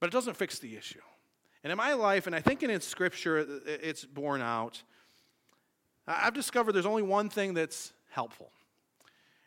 but 0.00 0.08
it 0.08 0.12
doesn't 0.12 0.36
fix 0.36 0.58
the 0.58 0.76
issue. 0.76 1.00
And 1.62 1.70
in 1.70 1.76
my 1.76 1.92
life, 1.92 2.26
and 2.26 2.34
I 2.34 2.40
think 2.40 2.62
in 2.62 2.80
Scripture 2.80 3.60
it's 3.66 4.04
borne 4.04 4.40
out, 4.40 4.82
I've 6.06 6.34
discovered 6.34 6.72
there's 6.72 6.86
only 6.86 7.02
one 7.02 7.28
thing 7.28 7.54
that's 7.54 7.92
helpful. 8.10 8.50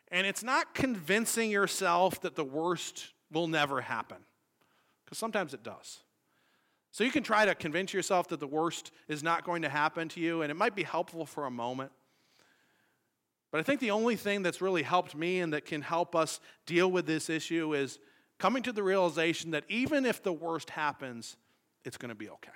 And 0.08 0.26
it's 0.26 0.42
not 0.42 0.74
convincing 0.74 1.50
yourself 1.50 2.20
that 2.20 2.36
the 2.36 2.44
worst 2.44 3.12
will 3.32 3.48
never 3.48 3.80
happen, 3.80 4.18
because 5.04 5.18
sometimes 5.18 5.54
it 5.54 5.62
does. 5.62 6.00
So 6.92 7.04
you 7.04 7.10
can 7.10 7.22
try 7.22 7.44
to 7.44 7.54
convince 7.54 7.94
yourself 7.94 8.28
that 8.28 8.40
the 8.40 8.46
worst 8.46 8.90
is 9.06 9.22
not 9.22 9.44
going 9.44 9.62
to 9.62 9.68
happen 9.68 10.08
to 10.10 10.20
you, 10.20 10.42
and 10.42 10.50
it 10.50 10.56
might 10.56 10.74
be 10.74 10.82
helpful 10.82 11.24
for 11.24 11.46
a 11.46 11.50
moment. 11.50 11.92
But 13.52 13.60
I 13.60 13.62
think 13.62 13.80
the 13.80 13.90
only 13.90 14.16
thing 14.16 14.42
that's 14.42 14.60
really 14.60 14.82
helped 14.82 15.14
me 15.14 15.40
and 15.40 15.52
that 15.52 15.64
can 15.64 15.82
help 15.82 16.14
us 16.14 16.40
deal 16.66 16.90
with 16.90 17.06
this 17.06 17.28
issue 17.28 17.74
is 17.74 17.98
coming 18.38 18.62
to 18.62 18.72
the 18.72 18.82
realization 18.82 19.52
that 19.52 19.64
even 19.68 20.06
if 20.06 20.22
the 20.22 20.32
worst 20.32 20.70
happens, 20.70 21.36
it's 21.84 21.96
going 21.96 22.10
to 22.10 22.14
be 22.14 22.28
okay. 22.28 22.50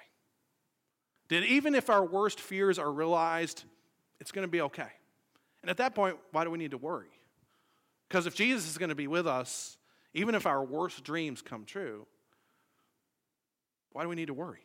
That 1.28 1.44
even 1.44 1.74
if 1.74 1.90
our 1.90 2.04
worst 2.04 2.40
fears 2.40 2.78
are 2.78 2.92
realized, 2.92 3.64
it's 4.20 4.30
going 4.30 4.46
to 4.46 4.50
be 4.50 4.60
okay. 4.62 4.88
And 5.62 5.70
at 5.70 5.78
that 5.78 5.94
point, 5.94 6.16
why 6.30 6.44
do 6.44 6.50
we 6.50 6.58
need 6.58 6.72
to 6.72 6.78
worry? 6.78 7.10
Because 8.08 8.26
if 8.26 8.34
Jesus 8.34 8.68
is 8.68 8.78
going 8.78 8.90
to 8.90 8.94
be 8.94 9.06
with 9.06 9.26
us, 9.26 9.78
even 10.14 10.34
if 10.34 10.46
our 10.46 10.64
worst 10.64 11.04
dreams 11.04 11.42
come 11.42 11.64
true, 11.64 12.06
why 13.92 14.02
do 14.02 14.08
we 14.08 14.16
need 14.16 14.28
to 14.28 14.34
worry? 14.34 14.64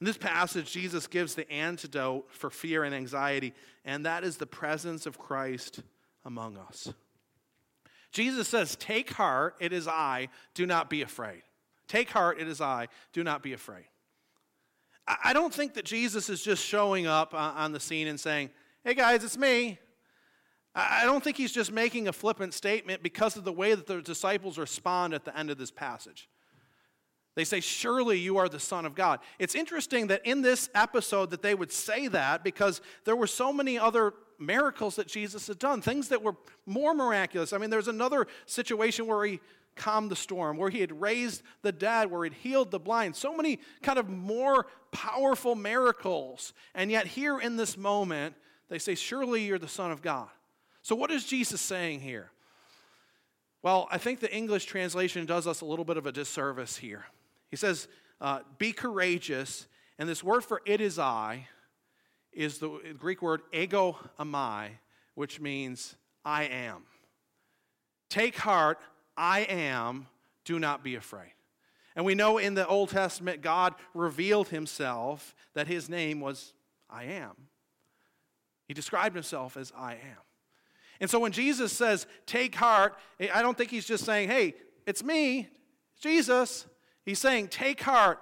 In 0.00 0.04
this 0.04 0.18
passage, 0.18 0.70
Jesus 0.70 1.06
gives 1.06 1.34
the 1.34 1.50
antidote 1.50 2.30
for 2.30 2.50
fear 2.50 2.84
and 2.84 2.94
anxiety, 2.94 3.54
and 3.84 4.04
that 4.04 4.24
is 4.24 4.36
the 4.36 4.46
presence 4.46 5.06
of 5.06 5.18
Christ 5.18 5.82
among 6.24 6.58
us. 6.58 6.92
Jesus 8.12 8.48
says, 8.48 8.76
Take 8.76 9.12
heart, 9.12 9.54
it 9.58 9.72
is 9.72 9.88
I, 9.88 10.28
do 10.54 10.66
not 10.66 10.90
be 10.90 11.02
afraid. 11.02 11.42
Take 11.88 12.10
heart, 12.10 12.40
it 12.40 12.48
is 12.48 12.60
I, 12.60 12.88
do 13.12 13.24
not 13.24 13.42
be 13.42 13.52
afraid. 13.52 13.86
I 15.06 15.32
don't 15.32 15.54
think 15.54 15.74
that 15.74 15.84
Jesus 15.84 16.28
is 16.28 16.42
just 16.42 16.64
showing 16.64 17.06
up 17.06 17.32
uh, 17.32 17.36
on 17.36 17.72
the 17.72 17.78
scene 17.78 18.08
and 18.08 18.18
saying, 18.18 18.50
Hey 18.84 18.94
guys, 18.94 19.22
it's 19.22 19.38
me. 19.38 19.78
I 20.78 21.04
don't 21.04 21.24
think 21.24 21.38
he's 21.38 21.52
just 21.52 21.72
making 21.72 22.06
a 22.06 22.12
flippant 22.12 22.52
statement 22.52 23.02
because 23.02 23.36
of 23.36 23.44
the 23.44 23.52
way 23.52 23.74
that 23.74 23.86
the 23.86 24.02
disciples 24.02 24.58
respond 24.58 25.14
at 25.14 25.24
the 25.24 25.36
end 25.36 25.50
of 25.50 25.56
this 25.56 25.70
passage. 25.70 26.28
They 27.34 27.44
say, 27.44 27.60
Surely 27.60 28.18
you 28.18 28.36
are 28.36 28.48
the 28.48 28.60
Son 28.60 28.84
of 28.84 28.94
God. 28.94 29.20
It's 29.38 29.54
interesting 29.54 30.08
that 30.08 30.20
in 30.26 30.42
this 30.42 30.68
episode 30.74 31.30
that 31.30 31.40
they 31.40 31.54
would 31.54 31.72
say 31.72 32.08
that 32.08 32.44
because 32.44 32.82
there 33.04 33.16
were 33.16 33.26
so 33.26 33.54
many 33.54 33.78
other 33.78 34.12
miracles 34.38 34.96
that 34.96 35.06
Jesus 35.06 35.46
had 35.46 35.58
done, 35.58 35.80
things 35.80 36.08
that 36.08 36.22
were 36.22 36.36
more 36.66 36.92
miraculous. 36.92 37.54
I 37.54 37.58
mean, 37.58 37.70
there's 37.70 37.88
another 37.88 38.26
situation 38.44 39.06
where 39.06 39.24
he 39.24 39.40
calmed 39.76 40.10
the 40.10 40.16
storm, 40.16 40.58
where 40.58 40.70
he 40.70 40.80
had 40.80 41.00
raised 41.00 41.42
the 41.62 41.72
dead, 41.72 42.10
where 42.10 42.24
he'd 42.24 42.34
healed 42.34 42.70
the 42.70 42.78
blind. 42.78 43.16
So 43.16 43.34
many 43.34 43.60
kind 43.82 43.98
of 43.98 44.10
more 44.10 44.66
powerful 44.92 45.54
miracles. 45.54 46.52
And 46.74 46.90
yet, 46.90 47.06
here 47.06 47.38
in 47.38 47.56
this 47.56 47.78
moment, 47.78 48.34
they 48.68 48.78
say, 48.78 48.94
Surely 48.94 49.44
you're 49.44 49.58
the 49.58 49.68
Son 49.68 49.90
of 49.90 50.02
God. 50.02 50.28
So, 50.86 50.94
what 50.94 51.10
is 51.10 51.24
Jesus 51.24 51.60
saying 51.60 51.98
here? 51.98 52.30
Well, 53.60 53.88
I 53.90 53.98
think 53.98 54.20
the 54.20 54.32
English 54.32 54.66
translation 54.66 55.26
does 55.26 55.48
us 55.48 55.60
a 55.60 55.64
little 55.64 55.84
bit 55.84 55.96
of 55.96 56.06
a 56.06 56.12
disservice 56.12 56.76
here. 56.76 57.06
He 57.50 57.56
says, 57.56 57.88
uh, 58.20 58.42
Be 58.58 58.70
courageous. 58.70 59.66
And 59.98 60.08
this 60.08 60.22
word 60.22 60.44
for 60.44 60.62
it 60.64 60.80
is 60.80 60.96
I 60.96 61.48
is 62.32 62.58
the 62.58 62.68
Greek 62.96 63.20
word 63.20 63.40
ego 63.52 63.98
eimi, 64.20 64.68
which 65.16 65.40
means 65.40 65.96
I 66.24 66.44
am. 66.44 66.84
Take 68.08 68.36
heart, 68.36 68.78
I 69.16 69.40
am, 69.40 70.06
do 70.44 70.60
not 70.60 70.84
be 70.84 70.94
afraid. 70.94 71.32
And 71.96 72.04
we 72.04 72.14
know 72.14 72.38
in 72.38 72.54
the 72.54 72.64
Old 72.64 72.90
Testament, 72.90 73.42
God 73.42 73.74
revealed 73.92 74.50
himself 74.50 75.34
that 75.54 75.66
his 75.66 75.88
name 75.88 76.20
was 76.20 76.52
I 76.88 77.06
am. 77.06 77.32
He 78.68 78.72
described 78.72 79.16
himself 79.16 79.56
as 79.56 79.72
I 79.76 79.94
am. 79.94 80.25
And 81.00 81.10
so 81.10 81.18
when 81.18 81.32
Jesus 81.32 81.72
says, 81.72 82.06
take 82.26 82.54
heart, 82.54 82.96
I 83.32 83.42
don't 83.42 83.56
think 83.56 83.70
he's 83.70 83.84
just 83.84 84.04
saying, 84.04 84.28
hey, 84.28 84.54
it's 84.86 85.04
me, 85.04 85.48
Jesus. 86.00 86.66
He's 87.04 87.18
saying, 87.18 87.48
take 87.48 87.80
heart, 87.82 88.20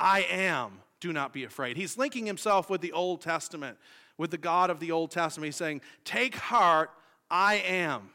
I 0.00 0.22
am. 0.22 0.80
Do 1.00 1.12
not 1.12 1.32
be 1.32 1.44
afraid. 1.44 1.76
He's 1.76 1.98
linking 1.98 2.26
himself 2.26 2.70
with 2.70 2.80
the 2.80 2.92
Old 2.92 3.20
Testament, 3.20 3.78
with 4.18 4.30
the 4.30 4.38
God 4.38 4.70
of 4.70 4.80
the 4.80 4.92
Old 4.92 5.10
Testament. 5.10 5.46
He's 5.46 5.56
saying, 5.56 5.82
take 6.04 6.34
heart, 6.34 6.90
I 7.30 7.56
am. 7.56 8.10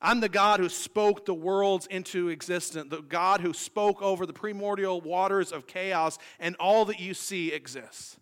I'm 0.00 0.20
the 0.20 0.28
God 0.28 0.58
who 0.58 0.68
spoke 0.68 1.26
the 1.26 1.34
worlds 1.34 1.86
into 1.86 2.28
existence, 2.28 2.90
the 2.90 3.02
God 3.02 3.40
who 3.40 3.52
spoke 3.52 4.02
over 4.02 4.26
the 4.26 4.32
primordial 4.32 5.00
waters 5.00 5.52
of 5.52 5.66
chaos, 5.66 6.18
and 6.40 6.56
all 6.56 6.84
that 6.86 6.98
you 6.98 7.14
see 7.14 7.52
exists. 7.52 8.16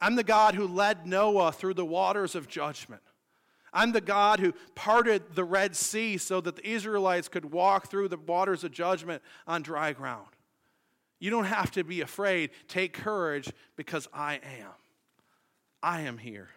I'm 0.00 0.16
the 0.16 0.24
God 0.24 0.54
who 0.54 0.66
led 0.66 1.06
Noah 1.06 1.52
through 1.52 1.74
the 1.74 1.86
waters 1.86 2.34
of 2.34 2.48
judgment. 2.48 3.00
I'm 3.74 3.92
the 3.92 4.00
God 4.00 4.38
who 4.38 4.54
parted 4.74 5.34
the 5.34 5.44
Red 5.44 5.74
Sea 5.74 6.16
so 6.16 6.40
that 6.40 6.56
the 6.56 6.66
Israelites 6.66 7.28
could 7.28 7.52
walk 7.52 7.90
through 7.90 8.08
the 8.08 8.16
waters 8.16 8.62
of 8.62 8.70
judgment 8.70 9.22
on 9.46 9.62
dry 9.62 9.92
ground. 9.92 10.28
You 11.18 11.30
don't 11.30 11.44
have 11.44 11.72
to 11.72 11.82
be 11.82 12.00
afraid. 12.00 12.50
Take 12.68 12.92
courage 12.92 13.52
because 13.76 14.08
I 14.14 14.34
am. 14.34 14.70
I 15.82 16.02
am 16.02 16.18
here. 16.18 16.50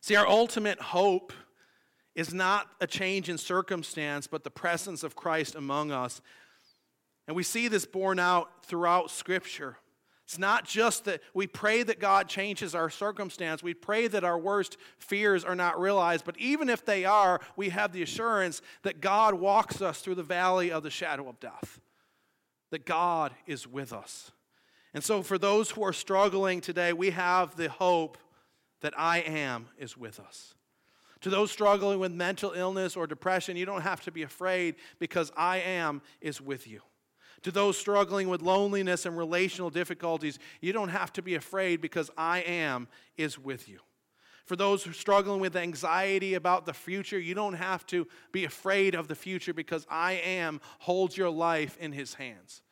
See, 0.00 0.16
our 0.16 0.26
ultimate 0.26 0.80
hope 0.80 1.32
is 2.14 2.34
not 2.34 2.68
a 2.80 2.86
change 2.86 3.28
in 3.28 3.38
circumstance, 3.38 4.26
but 4.26 4.44
the 4.44 4.50
presence 4.50 5.02
of 5.02 5.16
Christ 5.16 5.54
among 5.54 5.92
us. 5.92 6.20
And 7.26 7.36
we 7.36 7.42
see 7.42 7.68
this 7.68 7.86
borne 7.86 8.18
out 8.18 8.66
throughout 8.66 9.10
Scripture. 9.10 9.78
It's 10.24 10.38
not 10.38 10.64
just 10.64 11.04
that 11.04 11.20
we 11.34 11.46
pray 11.46 11.82
that 11.82 12.00
God 12.00 12.28
changes 12.28 12.74
our 12.74 12.88
circumstance. 12.88 13.62
We 13.62 13.74
pray 13.74 14.08
that 14.08 14.24
our 14.24 14.38
worst 14.38 14.78
fears 14.96 15.44
are 15.44 15.54
not 15.54 15.78
realized. 15.78 16.24
But 16.24 16.38
even 16.38 16.70
if 16.70 16.84
they 16.84 17.04
are, 17.04 17.40
we 17.56 17.68
have 17.68 17.92
the 17.92 18.02
assurance 18.02 18.62
that 18.82 19.02
God 19.02 19.34
walks 19.34 19.82
us 19.82 20.00
through 20.00 20.14
the 20.14 20.22
valley 20.22 20.72
of 20.72 20.82
the 20.82 20.90
shadow 20.90 21.28
of 21.28 21.40
death, 21.40 21.78
that 22.70 22.86
God 22.86 23.32
is 23.46 23.66
with 23.66 23.92
us. 23.92 24.32
And 24.94 25.04
so, 25.04 25.22
for 25.22 25.36
those 25.36 25.70
who 25.70 25.82
are 25.82 25.92
struggling 25.92 26.60
today, 26.60 26.92
we 26.92 27.10
have 27.10 27.56
the 27.56 27.68
hope 27.68 28.16
that 28.80 28.94
I 28.96 29.18
am 29.18 29.66
is 29.76 29.96
with 29.96 30.20
us. 30.20 30.54
To 31.22 31.30
those 31.30 31.50
struggling 31.50 31.98
with 31.98 32.12
mental 32.12 32.52
illness 32.52 32.96
or 32.96 33.06
depression, 33.06 33.56
you 33.56 33.66
don't 33.66 33.82
have 33.82 34.02
to 34.02 34.12
be 34.12 34.22
afraid 34.22 34.76
because 34.98 35.32
I 35.36 35.58
am 35.58 36.00
is 36.20 36.40
with 36.40 36.66
you. 36.66 36.80
To 37.44 37.50
those 37.50 37.76
struggling 37.76 38.28
with 38.30 38.40
loneliness 38.40 39.04
and 39.04 39.16
relational 39.16 39.68
difficulties, 39.68 40.38
you 40.62 40.72
don't 40.72 40.88
have 40.88 41.12
to 41.12 41.22
be 41.22 41.34
afraid 41.34 41.80
because 41.82 42.10
I 42.16 42.40
am 42.40 42.88
is 43.18 43.38
with 43.38 43.68
you. 43.68 43.80
For 44.46 44.56
those 44.56 44.82
who 44.82 44.90
are 44.90 44.94
struggling 44.94 45.40
with 45.40 45.54
anxiety 45.54 46.34
about 46.34 46.64
the 46.64 46.72
future, 46.72 47.18
you 47.18 47.34
don't 47.34 47.54
have 47.54 47.86
to 47.86 48.06
be 48.32 48.46
afraid 48.46 48.94
of 48.94 49.08
the 49.08 49.14
future 49.14 49.52
because 49.52 49.86
I 49.90 50.12
am 50.12 50.60
holds 50.80 51.16
your 51.16 51.30
life 51.30 51.76
in 51.78 51.92
his 51.92 52.14
hands. 52.14 52.62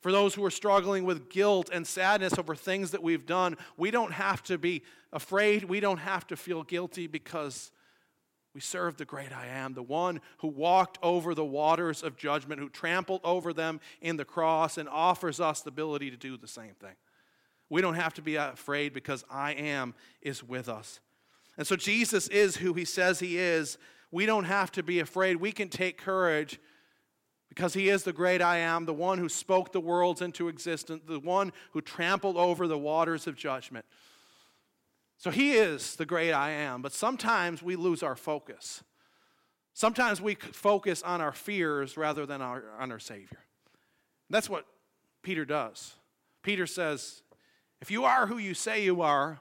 For 0.00 0.12
those 0.12 0.34
who 0.34 0.44
are 0.44 0.50
struggling 0.50 1.04
with 1.04 1.28
guilt 1.28 1.70
and 1.72 1.84
sadness 1.84 2.38
over 2.38 2.54
things 2.54 2.92
that 2.92 3.02
we've 3.02 3.26
done, 3.26 3.56
we 3.76 3.90
don't 3.90 4.12
have 4.12 4.42
to 4.44 4.58
be 4.58 4.82
afraid. 5.12 5.64
We 5.64 5.80
don't 5.80 5.98
have 5.98 6.26
to 6.28 6.36
feel 6.36 6.62
guilty 6.62 7.06
because 7.06 7.72
we 8.54 8.60
serve 8.60 8.96
the 8.96 9.04
great 9.04 9.32
I 9.32 9.48
am, 9.48 9.74
the 9.74 9.82
one 9.82 10.20
who 10.38 10.48
walked 10.48 10.98
over 11.02 11.34
the 11.34 11.44
waters 11.44 12.04
of 12.04 12.16
judgment, 12.16 12.60
who 12.60 12.68
trampled 12.68 13.20
over 13.24 13.52
them 13.52 13.80
in 14.00 14.16
the 14.16 14.24
cross, 14.24 14.78
and 14.78 14.88
offers 14.88 15.40
us 15.40 15.62
the 15.62 15.70
ability 15.70 16.10
to 16.12 16.16
do 16.16 16.36
the 16.36 16.46
same 16.46 16.74
thing. 16.80 16.94
We 17.68 17.80
don't 17.80 17.94
have 17.94 18.14
to 18.14 18.22
be 18.22 18.36
afraid 18.36 18.92
because 18.92 19.24
I 19.28 19.52
am 19.54 19.94
is 20.22 20.44
with 20.44 20.68
us. 20.68 21.00
And 21.58 21.66
so 21.66 21.74
Jesus 21.74 22.28
is 22.28 22.56
who 22.56 22.74
he 22.74 22.84
says 22.84 23.18
he 23.18 23.38
is. 23.38 23.76
We 24.12 24.26
don't 24.26 24.44
have 24.44 24.70
to 24.72 24.82
be 24.84 25.00
afraid. 25.00 25.36
We 25.36 25.50
can 25.50 25.68
take 25.68 25.98
courage 25.98 26.60
because 27.48 27.74
he 27.74 27.88
is 27.88 28.04
the 28.04 28.12
great 28.12 28.42
I 28.42 28.58
am, 28.58 28.84
the 28.84 28.94
one 28.94 29.18
who 29.18 29.28
spoke 29.28 29.72
the 29.72 29.80
worlds 29.80 30.22
into 30.22 30.48
existence, 30.48 31.02
the 31.06 31.20
one 31.20 31.52
who 31.72 31.80
trampled 31.80 32.36
over 32.36 32.68
the 32.68 32.78
waters 32.78 33.26
of 33.26 33.36
judgment. 33.36 33.84
So 35.18 35.30
he 35.30 35.52
is 35.52 35.96
the 35.96 36.06
great 36.06 36.32
I 36.32 36.50
am, 36.50 36.82
but 36.82 36.92
sometimes 36.92 37.62
we 37.62 37.76
lose 37.76 38.02
our 38.02 38.16
focus. 38.16 38.82
Sometimes 39.72 40.20
we 40.20 40.34
focus 40.34 41.02
on 41.02 41.20
our 41.20 41.32
fears 41.32 41.96
rather 41.96 42.26
than 42.26 42.42
our, 42.42 42.64
on 42.78 42.92
our 42.92 42.98
Savior. 42.98 43.40
That's 44.30 44.50
what 44.50 44.66
Peter 45.22 45.44
does. 45.44 45.94
Peter 46.42 46.66
says, 46.66 47.22
If 47.80 47.90
you 47.90 48.04
are 48.04 48.26
who 48.26 48.38
you 48.38 48.54
say 48.54 48.84
you 48.84 49.02
are, 49.02 49.40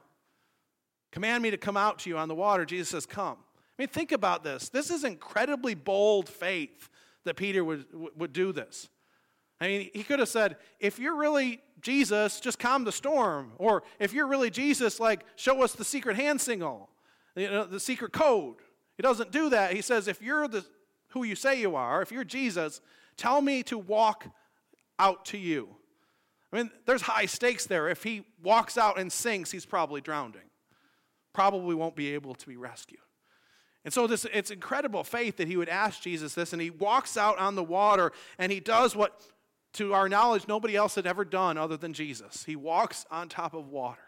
Command 1.13 1.43
me 1.43 1.51
to 1.51 1.57
come 1.57 1.77
out 1.77 1.99
to 1.99 2.09
you 2.09 2.17
on 2.17 2.27
the 2.27 2.33
water. 2.33 2.65
Jesus 2.65 2.89
says, 2.89 3.05
Come. 3.05 3.37
I 3.37 3.81
mean, 3.83 3.87
think 3.87 4.11
about 4.11 4.43
this. 4.43 4.69
This 4.69 4.89
is 4.89 5.03
incredibly 5.03 5.75
bold 5.75 6.27
faith 6.27 6.89
that 7.23 7.35
Peter 7.35 7.63
would, 7.63 7.85
would 8.17 8.33
do 8.33 8.51
this. 8.51 8.89
I 9.59 9.67
mean, 9.67 9.89
he 9.93 10.03
could 10.03 10.19
have 10.19 10.29
said, 10.29 10.57
If 10.79 10.99
you're 10.99 11.15
really 11.15 11.61
Jesus, 11.81 12.39
just 12.39 12.59
calm 12.59 12.83
the 12.83 12.91
storm. 12.91 13.53
Or 13.57 13.83
if 13.99 14.13
you're 14.13 14.27
really 14.27 14.49
Jesus, 14.49 14.99
like, 14.99 15.25
show 15.35 15.63
us 15.63 15.73
the 15.73 15.85
secret 15.85 16.15
hand 16.15 16.41
signal, 16.41 16.89
you 17.35 17.49
know, 17.49 17.65
the 17.65 17.79
secret 17.79 18.13
code. 18.13 18.55
He 18.97 19.03
doesn't 19.03 19.31
do 19.31 19.49
that. 19.49 19.73
He 19.73 19.81
says, 19.81 20.07
If 20.07 20.21
you're 20.21 20.47
the, 20.47 20.65
who 21.09 21.23
you 21.23 21.35
say 21.35 21.59
you 21.59 21.75
are, 21.75 22.01
if 22.01 22.11
you're 22.11 22.23
Jesus, 22.23 22.81
tell 23.17 23.41
me 23.41 23.63
to 23.63 23.77
walk 23.77 24.27
out 24.99 25.25
to 25.25 25.37
you. 25.37 25.69
I 26.51 26.57
mean, 26.57 26.71
there's 26.85 27.01
high 27.01 27.25
stakes 27.25 27.65
there. 27.65 27.89
If 27.89 28.03
he 28.03 28.25
walks 28.43 28.77
out 28.77 28.99
and 28.99 29.11
sinks, 29.11 29.49
he's 29.49 29.65
probably 29.65 30.01
drowning. 30.01 30.49
Probably 31.33 31.73
won't 31.73 31.95
be 31.95 32.13
able 32.13 32.35
to 32.35 32.47
be 32.47 32.57
rescued. 32.57 32.99
And 33.85 33.93
so 33.93 34.07
this 34.07 34.25
it's 34.31 34.51
incredible 34.51 35.03
faith 35.03 35.37
that 35.37 35.47
he 35.47 35.57
would 35.57 35.67
ask 35.67 36.01
Jesus 36.01 36.33
this, 36.33 36.53
and 36.53 36.61
he 36.61 36.69
walks 36.69 37.17
out 37.17 37.37
on 37.37 37.55
the 37.55 37.63
water 37.63 38.11
and 38.37 38.51
he 38.51 38.59
does 38.59 38.95
what, 38.95 39.21
to 39.73 39.93
our 39.93 40.07
knowledge, 40.07 40.47
nobody 40.47 40.75
else 40.75 40.95
had 40.95 41.07
ever 41.07 41.25
done 41.25 41.57
other 41.57 41.77
than 41.77 41.93
Jesus. 41.93 42.43
He 42.43 42.55
walks 42.55 43.05
on 43.09 43.29
top 43.29 43.53
of 43.53 43.67
water. 43.67 44.01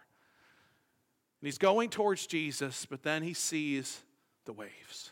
And 1.41 1.47
he's 1.47 1.58
going 1.58 1.89
towards 1.89 2.28
Jesus, 2.28 2.86
but 2.86 3.04
then 3.04 3.23
he 3.23 3.34
sees 3.34 4.01
the 4.45 4.54
waves. 4.54 5.12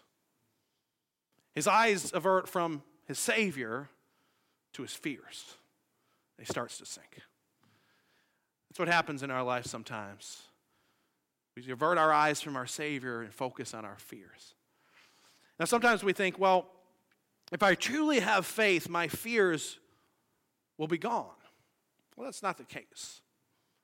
His 1.55 1.67
eyes 1.67 2.11
avert 2.13 2.47
from 2.47 2.83
his 3.05 3.19
Savior 3.19 3.89
to 4.73 4.81
his 4.81 4.93
fears 4.93 5.57
he 6.43 6.51
starts 6.51 6.77
to 6.79 6.85
sink. 6.85 7.21
That's 8.69 8.79
what 8.79 8.89
happens 8.89 9.23
in 9.23 9.31
our 9.31 9.43
life 9.43 9.65
sometimes. 9.65 10.41
We 11.55 11.71
avert 11.71 11.97
our 11.97 12.11
eyes 12.11 12.41
from 12.41 12.57
our 12.57 12.65
Savior 12.65 13.21
and 13.21 13.33
focus 13.33 13.73
on 13.73 13.85
our 13.85 13.97
fears. 13.97 14.55
Now, 15.59 15.65
sometimes 15.65 16.03
we 16.03 16.11
think, 16.11 16.37
well, 16.37 16.67
if 17.51 17.63
I 17.63 17.75
truly 17.75 18.19
have 18.19 18.45
faith, 18.45 18.89
my 18.89 19.07
fears 19.07 19.79
will 20.77 20.87
be 20.87 20.97
gone. 20.97 21.27
Well, 22.15 22.25
that's 22.25 22.43
not 22.43 22.57
the 22.57 22.63
case. 22.63 23.21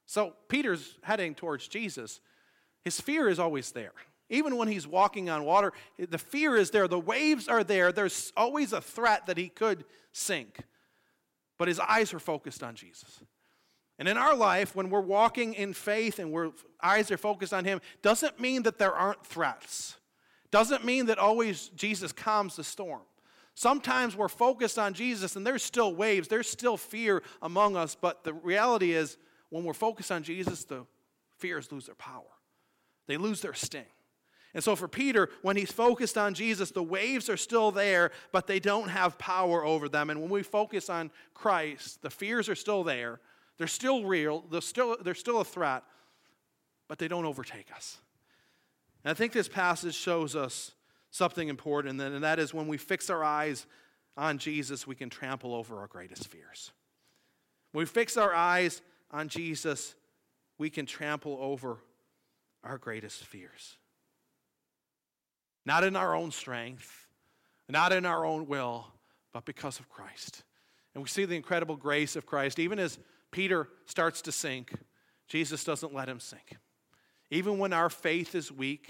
So, 0.06 0.34
Peter's 0.48 0.98
heading 1.04 1.36
towards 1.36 1.68
Jesus. 1.68 2.22
His 2.84 3.00
fear 3.00 3.30
is 3.30 3.40
always 3.40 3.72
there. 3.72 3.94
Even 4.30 4.58
when 4.58 4.68
he's 4.68 4.88
walking 4.88 5.30
on 5.30 5.44
water, 5.44 5.74
the 5.98 6.18
fear 6.18 6.56
is 6.56 6.72
there. 6.72 6.88
The 6.88 7.00
waves 7.00 7.48
are 7.48 7.64
there. 7.64 7.92
There's 7.92 8.32
always 8.38 8.74
a 8.74 8.82
threat 8.82 9.26
that 9.26 9.38
he 9.38 9.50
could 9.50 9.86
sink 10.12 10.60
but 11.60 11.68
his 11.68 11.80
eyes 11.80 12.12
are 12.14 12.20
focused 12.20 12.64
on 12.64 12.74
Jesus. 12.74 13.22
And 14.00 14.08
in 14.08 14.18
our 14.18 14.34
life, 14.34 14.76
when 14.76 14.90
we're 14.90 15.02
walking 15.02 15.54
in 15.54 15.74
faith 15.74 16.18
and 16.18 16.34
our 16.34 16.52
eyes 16.82 17.12
are 17.12 17.18
focused 17.18 17.54
on 17.54 17.66
him, 17.66 17.82
doesn't 18.02 18.40
mean 18.40 18.64
that 18.64 18.80
there 18.80 18.94
aren't 18.94 19.26
threats. 19.26 19.98
Doesn't 20.52 20.86
mean 20.86 21.08
that 21.08 21.20
always 21.20 21.68
Jesus 21.76 22.14
calms 22.14 22.56
the 22.56 22.64
storm. 22.64 23.02
Sometimes 23.60 24.16
we're 24.16 24.30
focused 24.30 24.80
on 24.80 24.94
Jesus 24.94 25.36
and 25.36 25.46
there's 25.46 25.62
still 25.62 25.94
waves, 25.94 26.30
there's 26.30 26.50
still 26.50 26.78
fear 26.78 27.22
among 27.42 27.76
us, 27.76 27.94
but 27.94 28.24
the 28.24 28.32
reality 28.32 28.94
is 28.94 29.18
when 29.50 29.66
we're 29.66 29.74
focused 29.74 30.14
on 30.14 30.24
Jesus, 30.24 30.64
the 30.64 30.86
fears 31.40 31.70
lose 31.70 31.88
their 31.88 31.96
power. 31.96 32.24
They 33.08 33.18
lose 33.18 33.42
their 33.42 33.54
sting. 33.54 33.84
And 34.54 34.64
so 34.64 34.78
for 34.78 34.88
Peter, 34.88 35.28
when 35.42 35.58
he's 35.58 35.74
focused 35.74 36.18
on 36.18 36.36
Jesus, 36.36 36.72
the 36.72 36.82
waves 36.82 37.30
are 37.30 37.36
still 37.36 37.70
there, 37.70 38.12
but 38.32 38.48
they 38.48 38.62
don't 38.62 38.88
have 38.88 39.18
power 39.18 39.66
over 39.66 39.90
them. 39.90 40.10
And 40.10 40.22
when 40.22 40.30
we 40.30 40.42
focus 40.42 40.90
on 40.90 41.12
Christ, 41.34 42.02
the 42.02 42.10
fears 42.10 42.48
are 42.48 42.56
still 42.56 42.86
there. 42.86 43.20
They're 43.58 43.68
still 43.68 44.06
real, 44.06 44.46
they're 44.50 44.62
still, 44.62 44.96
they're 45.04 45.14
still 45.14 45.42
a 45.42 45.46
threat, 45.46 45.84
but 46.88 46.98
they 46.98 47.10
don't 47.10 47.26
overtake 47.26 47.76
us. 47.76 47.98
And 49.04 49.12
I 49.12 49.16
think 49.16 49.34
this 49.34 49.50
passage 49.50 49.96
shows 49.96 50.34
us 50.34 50.72
something 51.12 51.48
important, 51.48 52.00
and 52.00 52.24
that 52.24 52.40
is 52.40 52.54
when 52.54 52.68
we 52.68 52.78
fix 52.78 53.10
our 53.10 53.24
eyes 53.24 53.66
on 54.18 54.38
Jesus, 54.38 54.86
we 54.86 54.96
can 54.96 55.10
trample 55.10 55.54
over 55.54 55.80
our 55.80 55.88
greatest 55.88 56.28
fears. 56.28 56.72
When 57.72 57.84
we 57.84 57.86
fix 57.86 58.18
our 58.18 58.34
eyes 58.34 58.82
on 59.12 59.30
Jesus, 59.30 59.96
we 60.58 60.70
can 60.70 60.86
trample 60.86 61.38
over 61.40 61.78
our 62.64 62.78
greatest 62.78 63.24
fears 63.24 63.78
not 65.70 65.84
in 65.84 65.96
our 65.96 66.16
own 66.16 66.32
strength, 66.32 67.06
not 67.68 67.94
in 67.94 68.04
our 68.04 68.26
own 68.26 68.48
will, 68.48 68.88
but 69.32 69.46
because 69.46 69.80
of 69.80 69.88
Christ. 69.88 70.44
And 70.96 71.04
we 71.04 71.08
see 71.08 71.26
the 71.26 71.36
incredible 71.36 71.76
grace 71.76 72.16
of 72.16 72.26
Christ. 72.26 72.58
Even 72.58 72.80
as 72.80 72.98
Peter 73.30 73.68
starts 73.86 74.24
to 74.24 74.32
sink, 74.32 74.74
Jesus 75.28 75.64
doesn't 75.64 75.94
let 75.94 76.10
him 76.10 76.20
sink. 76.20 76.58
Even 77.30 77.60
when 77.60 77.72
our 77.72 77.92
faith 77.92 78.34
is 78.34 78.52
weak, 78.52 78.90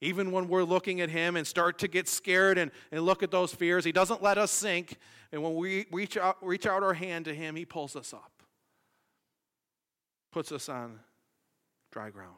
even 0.00 0.30
when 0.30 0.48
we're 0.48 0.64
looking 0.64 1.00
at 1.00 1.10
him 1.10 1.36
and 1.36 1.46
start 1.46 1.78
to 1.80 1.88
get 1.88 2.08
scared 2.08 2.56
and, 2.56 2.70
and 2.92 3.02
look 3.02 3.22
at 3.22 3.30
those 3.30 3.52
fears, 3.52 3.84
he 3.84 3.92
doesn't 3.92 4.22
let 4.22 4.38
us 4.38 4.50
sink. 4.50 4.96
And 5.32 5.42
when 5.42 5.56
we 5.56 5.86
reach 5.90 6.16
out, 6.16 6.36
reach 6.40 6.66
out 6.66 6.82
our 6.82 6.94
hand 6.94 7.24
to 7.24 7.34
him, 7.34 7.56
he 7.56 7.64
pulls 7.64 7.96
us 7.96 8.12
up, 8.14 8.30
puts 10.30 10.52
us 10.52 10.68
on 10.68 11.00
dry 11.90 12.10
ground. 12.10 12.36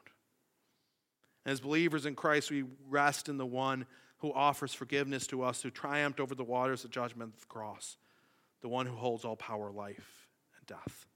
As 1.44 1.60
believers 1.60 2.06
in 2.06 2.14
Christ, 2.14 2.50
we 2.50 2.64
rest 2.88 3.28
in 3.28 3.36
the 3.36 3.46
one 3.46 3.86
who 4.18 4.32
offers 4.32 4.74
forgiveness 4.74 5.26
to 5.28 5.42
us, 5.42 5.62
who 5.62 5.70
triumphed 5.70 6.20
over 6.20 6.34
the 6.34 6.44
waters 6.44 6.84
of 6.84 6.90
judgment 6.90 7.32
of 7.34 7.40
the 7.40 7.46
cross, 7.46 7.96
the 8.60 8.68
one 8.68 8.86
who 8.86 8.94
holds 8.94 9.24
all 9.24 9.36
power, 9.36 9.70
life, 9.70 10.28
and 10.58 10.66
death. 10.66 11.06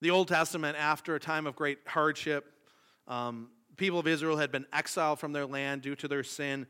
The 0.00 0.10
Old 0.10 0.28
Testament, 0.28 0.76
after 0.78 1.14
a 1.14 1.20
time 1.20 1.46
of 1.46 1.56
great 1.56 1.78
hardship, 1.86 2.52
um, 3.08 3.48
people 3.76 3.98
of 3.98 4.06
Israel 4.06 4.36
had 4.36 4.50
been 4.50 4.66
exiled 4.72 5.18
from 5.18 5.32
their 5.32 5.46
land 5.46 5.82
due 5.82 5.94
to 5.96 6.08
their 6.08 6.22
sin. 6.22 6.66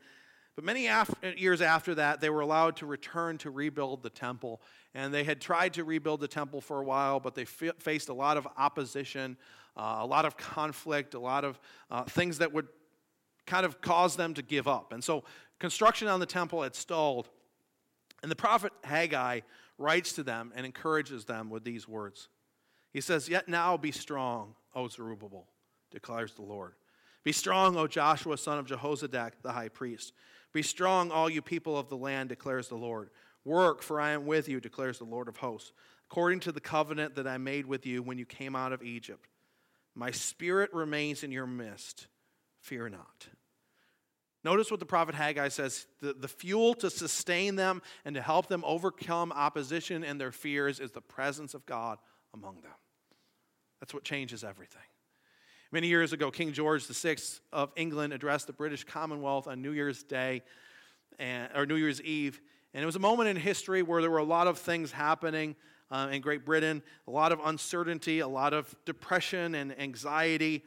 But 0.55 0.63
many 0.63 0.87
after, 0.87 1.33
years 1.33 1.61
after 1.61 1.95
that, 1.95 2.19
they 2.19 2.29
were 2.29 2.41
allowed 2.41 2.77
to 2.77 2.85
return 2.85 3.37
to 3.39 3.51
rebuild 3.51 4.01
the 4.01 4.09
temple. 4.09 4.61
And 4.95 5.13
they 5.13 5.23
had 5.23 5.39
tried 5.39 5.75
to 5.75 5.83
rebuild 5.83 6.19
the 6.19 6.27
temple 6.27 6.61
for 6.61 6.79
a 6.81 6.83
while, 6.83 7.19
but 7.19 7.35
they 7.35 7.43
f- 7.43 7.77
faced 7.79 8.09
a 8.09 8.13
lot 8.13 8.37
of 8.37 8.47
opposition, 8.57 9.37
uh, 9.75 9.97
a 9.99 10.05
lot 10.05 10.25
of 10.25 10.35
conflict, 10.35 11.13
a 11.13 11.19
lot 11.19 11.43
of 11.43 11.59
uh, 11.91 12.03
things 12.05 12.39
that 12.39 12.51
would 12.53 12.67
kind 13.45 13.65
of 13.65 13.81
cause 13.81 14.15
them 14.15 14.33
to 14.33 14.41
give 14.41 14.67
up. 14.67 14.91
And 14.91 15.03
so 15.03 15.23
construction 15.59 16.07
on 16.07 16.19
the 16.19 16.25
temple 16.25 16.63
had 16.63 16.75
stalled. 16.75 17.29
And 18.23 18.31
the 18.31 18.35
prophet 18.35 18.73
Haggai 18.83 19.41
writes 19.77 20.13
to 20.13 20.23
them 20.23 20.51
and 20.55 20.65
encourages 20.65 21.25
them 21.25 21.49
with 21.49 21.63
these 21.63 21.87
words. 21.87 22.29
He 22.93 23.01
says, 23.01 23.29
Yet 23.29 23.47
now 23.47 23.77
be 23.77 23.91
strong, 23.91 24.55
O 24.73 24.87
Zerubbabel, 24.87 25.47
declares 25.91 26.33
the 26.33 26.41
Lord. 26.41 26.73
Be 27.27 27.33
strong, 27.33 27.75
O 27.75 27.87
Joshua, 27.87 28.37
son 28.37 28.57
of 28.57 28.67
Jehozadak, 28.67 29.33
the 29.41 29.51
high 29.51 29.67
priest. 29.67 30.13
Be 30.53 30.61
strong, 30.61 31.11
all 31.11 31.29
you 31.29 31.41
people 31.41 31.77
of 31.77 31.89
the 31.89 31.97
land, 31.97 32.29
declares 32.29 32.69
the 32.69 32.77
Lord. 32.77 33.09
Work, 33.43 33.81
for 33.81 33.99
I 33.99 34.11
am 34.11 34.25
with 34.25 34.47
you, 34.47 34.61
declares 34.61 34.97
the 34.97 35.03
Lord 35.03 35.27
of 35.27 35.35
hosts, 35.35 35.73
according 36.09 36.39
to 36.39 36.53
the 36.53 36.61
covenant 36.61 37.15
that 37.15 37.27
I 37.27 37.37
made 37.37 37.65
with 37.65 37.85
you 37.85 38.01
when 38.01 38.17
you 38.17 38.25
came 38.25 38.55
out 38.55 38.71
of 38.71 38.81
Egypt. 38.81 39.27
My 39.93 40.09
spirit 40.09 40.73
remains 40.73 41.21
in 41.21 41.33
your 41.33 41.45
midst. 41.45 42.07
Fear 42.61 42.91
not. 42.91 43.27
Notice 44.45 44.71
what 44.71 44.79
the 44.79 44.85
prophet 44.85 45.13
Haggai 45.13 45.49
says 45.49 45.85
the, 45.99 46.13
the 46.13 46.29
fuel 46.29 46.75
to 46.75 46.89
sustain 46.89 47.57
them 47.57 47.81
and 48.05 48.15
to 48.15 48.21
help 48.21 48.47
them 48.47 48.63
overcome 48.65 49.33
opposition 49.33 50.05
and 50.05 50.21
their 50.21 50.31
fears 50.31 50.79
is 50.79 50.91
the 50.91 51.01
presence 51.01 51.53
of 51.53 51.65
God 51.65 51.97
among 52.33 52.61
them. 52.61 52.71
That's 53.81 53.93
what 53.93 54.05
changes 54.05 54.45
everything. 54.45 54.79
Many 55.69 55.87
years 55.87 56.13
ago, 56.13 56.31
King 56.31 56.53
George 56.53 56.85
VI 56.85 57.17
of 57.51 57.73
England 57.75 58.13
addressed 58.13 58.47
the 58.47 58.53
British 58.53 58.85
Commonwealth 58.85 59.49
on 59.49 59.61
New 59.61 59.73
Year's 59.73 60.01
Day 60.01 60.41
and, 61.19 61.49
or 61.53 61.65
New 61.65 61.75
Year's 61.75 62.01
Eve. 62.03 62.39
And 62.73 62.81
it 62.81 62.85
was 62.85 62.95
a 62.95 62.99
moment 62.99 63.27
in 63.27 63.35
history 63.35 63.81
where 63.81 63.99
there 63.99 64.09
were 64.09 64.19
a 64.19 64.23
lot 64.23 64.47
of 64.47 64.57
things 64.57 64.93
happening 64.93 65.57
uh, 65.91 66.07
in 66.09 66.21
Great 66.21 66.45
Britain, 66.45 66.81
a 67.05 67.11
lot 67.11 67.33
of 67.33 67.41
uncertainty, 67.43 68.19
a 68.19 68.27
lot 68.29 68.53
of 68.53 68.73
depression 68.85 69.55
and 69.55 69.77
anxiety. 69.77 70.63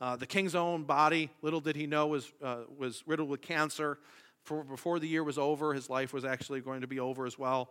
Uh, 0.00 0.16
the 0.16 0.26
king's 0.26 0.56
own 0.56 0.82
body, 0.82 1.30
little 1.42 1.60
did 1.60 1.76
he 1.76 1.86
know, 1.86 2.08
was, 2.08 2.32
uh, 2.42 2.62
was 2.76 3.04
riddled 3.06 3.28
with 3.28 3.42
cancer. 3.42 3.98
For, 4.42 4.64
before 4.64 4.98
the 4.98 5.06
year 5.06 5.22
was 5.22 5.38
over, 5.38 5.74
his 5.74 5.88
life 5.88 6.12
was 6.12 6.24
actually 6.24 6.60
going 6.60 6.80
to 6.80 6.88
be 6.88 6.98
over 6.98 7.24
as 7.24 7.38
well. 7.38 7.70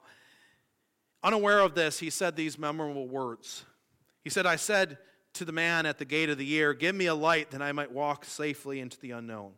Unaware 1.23 1.59
of 1.59 1.75
this, 1.75 1.99
he 1.99 2.09
said 2.09 2.37
these 2.37 2.57
memorable 2.57 3.09
words. 3.09 3.65
He 4.23 4.29
said, 4.29 4.45
I 4.45 4.55
said 4.55 4.97
to 5.33 5.45
the 5.45 5.51
man 5.51 5.85
at 5.85 5.97
the 5.97 6.05
gate 6.05 6.29
of 6.29 6.37
the 6.37 6.45
year, 6.45 6.73
Give 6.73 6.95
me 6.95 7.05
a 7.05 7.15
light 7.15 7.51
that 7.51 7.61
I 7.61 7.71
might 7.71 7.91
walk 7.91 8.25
safely 8.25 8.79
into 8.79 8.99
the 8.99 9.11
unknown. 9.11 9.53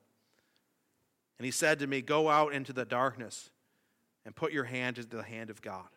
And 1.38 1.46
he 1.46 1.52
said 1.52 1.80
to 1.80 1.88
me, 1.88 2.02
Go 2.02 2.30
out 2.30 2.54
into 2.54 2.74
the 2.74 2.86
darkness 2.86 3.50
and 4.26 4.36
put 4.36 4.52
your 4.52 4.66
hand 4.66 4.98
into 4.98 5.18
the 5.18 5.24
hand 5.24 5.50
of 5.50 5.62
God. 5.62 5.88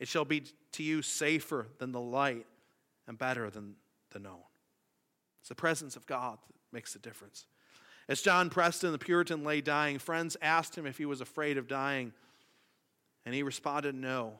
It 0.00 0.08
shall 0.08 0.24
be 0.24 0.44
to 0.72 0.82
you 0.82 1.02
safer 1.02 1.68
than 1.78 1.92
the 1.92 2.00
light 2.00 2.46
and 3.06 3.18
better 3.18 3.50
than 3.50 3.76
the 4.10 4.18
known. 4.18 4.42
It's 5.40 5.50
the 5.50 5.54
presence 5.54 5.96
of 5.96 6.06
God 6.06 6.38
that 6.46 6.72
makes 6.72 6.94
the 6.94 6.98
difference. 6.98 7.46
As 8.08 8.20
John 8.20 8.50
Preston, 8.50 8.92
the 8.92 8.98
Puritan, 8.98 9.44
lay 9.44 9.60
dying, 9.60 9.98
friends 9.98 10.36
asked 10.42 10.76
him 10.76 10.86
if 10.86 10.98
he 10.98 11.06
was 11.06 11.20
afraid 11.20 11.56
of 11.56 11.68
dying, 11.68 12.12
and 13.24 13.34
he 13.34 13.42
responded, 13.42 13.94
No. 13.94 14.34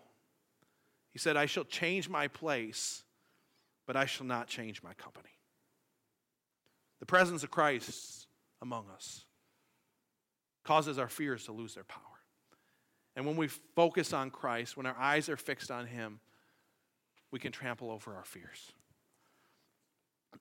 He 1.12 1.18
said, 1.18 1.36
I 1.36 1.46
shall 1.46 1.64
change 1.64 2.08
my 2.08 2.26
place 2.26 3.03
but 3.86 3.96
I 3.96 4.06
shall 4.06 4.26
not 4.26 4.46
change 4.46 4.82
my 4.82 4.94
company. 4.94 5.28
The 7.00 7.06
presence 7.06 7.42
of 7.42 7.50
Christ 7.50 8.26
among 8.62 8.86
us 8.94 9.24
causes 10.64 10.98
our 10.98 11.08
fears 11.08 11.44
to 11.44 11.52
lose 11.52 11.74
their 11.74 11.84
power. 11.84 12.00
And 13.16 13.26
when 13.26 13.36
we 13.36 13.48
focus 13.48 14.12
on 14.12 14.30
Christ, 14.30 14.76
when 14.76 14.86
our 14.86 14.96
eyes 14.98 15.28
are 15.28 15.36
fixed 15.36 15.70
on 15.70 15.86
Him, 15.86 16.20
we 17.30 17.38
can 17.38 17.52
trample 17.52 17.90
over 17.90 18.14
our 18.14 18.24
fears. 18.24 18.72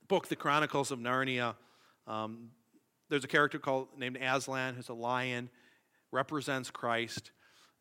book, 0.07 0.27
The 0.27 0.35
Chronicles 0.35 0.91
of 0.91 0.99
Narnia, 0.99 1.55
um, 2.07 2.49
there's 3.09 3.23
a 3.23 3.27
character 3.27 3.59
called 3.59 3.89
named 3.97 4.17
Aslan 4.17 4.75
who's 4.75 4.89
a 4.89 4.93
lion, 4.93 5.49
represents 6.11 6.71
Christ. 6.71 7.31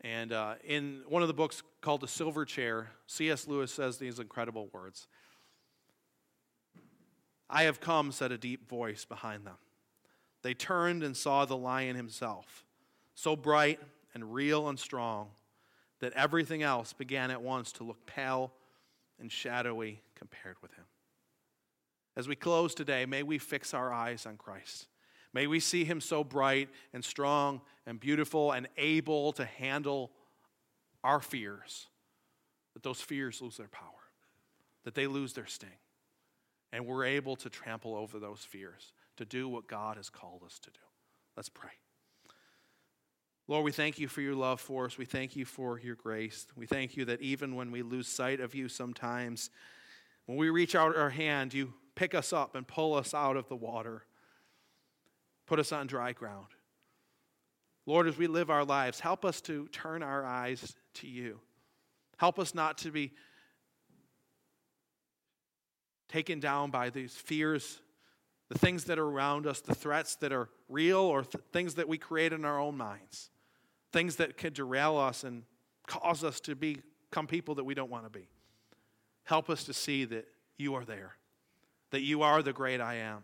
And 0.02 0.32
uh, 0.32 0.54
in 0.64 1.02
one 1.08 1.22
of 1.22 1.28
the 1.28 1.34
books 1.34 1.62
called 1.80 2.00
The 2.00 2.08
Silver 2.08 2.44
Chair, 2.44 2.90
C.S. 3.06 3.46
Lewis 3.46 3.72
says 3.72 3.98
these 3.98 4.18
incredible 4.18 4.68
words 4.72 5.06
I 7.52 7.64
have 7.64 7.80
come, 7.80 8.10
said 8.12 8.32
a 8.32 8.38
deep 8.38 8.66
voice 8.68 9.04
behind 9.04 9.46
them. 9.46 9.58
They 10.42 10.54
turned 10.54 11.02
and 11.02 11.14
saw 11.14 11.44
the 11.44 11.56
lion 11.56 11.94
himself, 11.94 12.64
so 13.14 13.36
bright 13.36 13.78
and 14.14 14.32
real 14.32 14.68
and 14.68 14.78
strong 14.78 15.28
that 16.00 16.14
everything 16.14 16.62
else 16.62 16.92
began 16.92 17.30
at 17.30 17.42
once 17.42 17.70
to 17.72 17.84
look 17.84 18.06
pale 18.06 18.52
and 19.20 19.30
shadowy 19.30 20.00
compared 20.16 20.56
with 20.62 20.72
him. 20.72 20.84
As 22.16 22.26
we 22.26 22.34
close 22.34 22.74
today, 22.74 23.06
may 23.06 23.22
we 23.22 23.38
fix 23.38 23.74
our 23.74 23.92
eyes 23.92 24.26
on 24.26 24.36
Christ. 24.36 24.88
May 25.34 25.46
we 25.46 25.60
see 25.60 25.84
him 25.84 26.00
so 26.00 26.24
bright 26.24 26.70
and 26.92 27.04
strong 27.04 27.60
and 27.86 28.00
beautiful 28.00 28.52
and 28.52 28.66
able 28.76 29.32
to 29.34 29.44
handle 29.44 30.10
our 31.04 31.20
fears, 31.20 31.88
that 32.74 32.82
those 32.82 33.00
fears 33.00 33.42
lose 33.42 33.56
their 33.58 33.68
power, 33.68 33.88
that 34.84 34.94
they 34.94 35.06
lose 35.06 35.34
their 35.34 35.46
sting, 35.46 35.68
and 36.72 36.86
we're 36.86 37.04
able 37.04 37.36
to 37.36 37.50
trample 37.50 37.94
over 37.94 38.18
those 38.18 38.40
fears 38.40 38.92
to 39.16 39.24
do 39.24 39.48
what 39.48 39.66
God 39.66 39.96
has 39.96 40.08
called 40.08 40.42
us 40.44 40.58
to 40.60 40.70
do. 40.70 40.80
Let's 41.36 41.48
pray. 41.48 41.70
Lord, 43.48 43.64
we 43.64 43.72
thank 43.72 43.98
you 43.98 44.08
for 44.08 44.20
your 44.20 44.34
love 44.34 44.60
for 44.60 44.86
us. 44.86 44.96
We 44.96 45.04
thank 45.04 45.36
you 45.36 45.44
for 45.44 45.78
your 45.78 45.96
grace. 45.96 46.46
We 46.56 46.66
thank 46.66 46.96
you 46.96 47.04
that 47.06 47.20
even 47.20 47.54
when 47.54 47.70
we 47.70 47.82
lose 47.82 48.08
sight 48.08 48.40
of 48.40 48.54
you 48.54 48.68
sometimes, 48.68 49.50
when 50.26 50.38
we 50.38 50.48
reach 50.48 50.74
out 50.74 50.96
our 50.96 51.10
hand, 51.10 51.52
you 51.52 51.74
pick 51.94 52.14
us 52.14 52.32
up 52.32 52.54
and 52.54 52.66
pull 52.66 52.94
us 52.94 53.12
out 53.12 53.36
of 53.36 53.48
the 53.48 53.56
water, 53.56 54.04
put 55.46 55.58
us 55.58 55.72
on 55.72 55.86
dry 55.86 56.12
ground. 56.12 56.46
Lord, 57.84 58.06
as 58.06 58.16
we 58.16 58.28
live 58.28 58.48
our 58.48 58.64
lives, 58.64 59.00
help 59.00 59.24
us 59.24 59.40
to 59.42 59.66
turn 59.68 60.02
our 60.02 60.24
eyes 60.24 60.76
to 60.94 61.08
you. 61.08 61.40
Help 62.16 62.38
us 62.38 62.54
not 62.54 62.78
to 62.78 62.92
be 62.92 63.12
taken 66.12 66.40
down 66.40 66.70
by 66.70 66.90
these 66.90 67.14
fears, 67.14 67.80
the 68.50 68.58
things 68.58 68.84
that 68.84 68.98
are 68.98 69.06
around 69.06 69.46
us, 69.46 69.60
the 69.60 69.74
threats 69.74 70.16
that 70.16 70.30
are 70.30 70.50
real, 70.68 70.98
or 70.98 71.22
th- 71.22 71.42
things 71.52 71.74
that 71.76 71.88
we 71.88 71.96
create 71.96 72.34
in 72.34 72.44
our 72.44 72.60
own 72.60 72.76
minds, 72.76 73.30
things 73.92 74.16
that 74.16 74.36
could 74.36 74.52
derail 74.52 74.98
us 74.98 75.24
and 75.24 75.44
cause 75.86 76.22
us 76.22 76.38
to 76.40 76.54
become 76.54 77.26
people 77.26 77.54
that 77.54 77.64
we 77.64 77.74
don't 77.74 77.90
want 77.90 78.04
to 78.04 78.10
be. 78.10 78.28
Help 79.24 79.48
us 79.48 79.64
to 79.64 79.72
see 79.72 80.04
that 80.04 80.26
you 80.58 80.74
are 80.74 80.84
there, 80.84 81.16
that 81.92 82.02
you 82.02 82.20
are 82.20 82.42
the 82.42 82.52
great 82.52 82.80
I 82.80 82.96
am, 82.96 83.22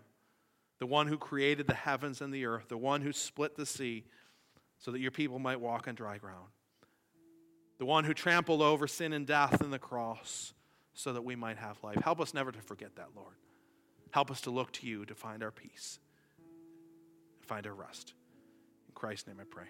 the 0.78 0.86
one 0.86 1.08
who 1.08 1.18
created 1.18 1.66
the 1.66 1.74
heavens 1.74 2.22
and 2.22 2.32
the 2.32 2.46
earth, 2.46 2.68
the 2.68 2.78
one 2.78 3.02
who 3.02 3.12
split 3.12 3.54
the 3.54 3.66
sea 3.66 4.04
so 4.78 4.92
that 4.92 5.00
your 5.00 5.10
people 5.10 5.38
might 5.38 5.60
walk 5.60 5.88
on 5.88 5.94
dry 5.94 6.16
ground, 6.16 6.48
the 7.78 7.84
one 7.84 8.04
who 8.04 8.14
trampled 8.14 8.62
over 8.62 8.86
sin 8.86 9.12
and 9.12 9.26
death 9.26 9.60
in 9.60 9.70
the 9.70 9.78
cross 9.78 10.54
so 10.98 11.12
that 11.12 11.22
we 11.22 11.36
might 11.36 11.56
have 11.58 11.78
life. 11.84 11.96
Help 12.02 12.20
us 12.20 12.34
never 12.34 12.50
to 12.50 12.60
forget 12.60 12.96
that, 12.96 13.10
Lord. 13.14 13.34
Help 14.10 14.32
us 14.32 14.40
to 14.40 14.50
look 14.50 14.72
to 14.72 14.86
you 14.86 15.06
to 15.06 15.14
find 15.14 15.44
our 15.44 15.52
peace, 15.52 16.00
find 17.40 17.64
our 17.68 17.72
rest. 17.72 18.14
In 18.88 18.94
Christ's 18.94 19.28
name 19.28 19.36
I 19.40 19.44
pray. 19.44 19.66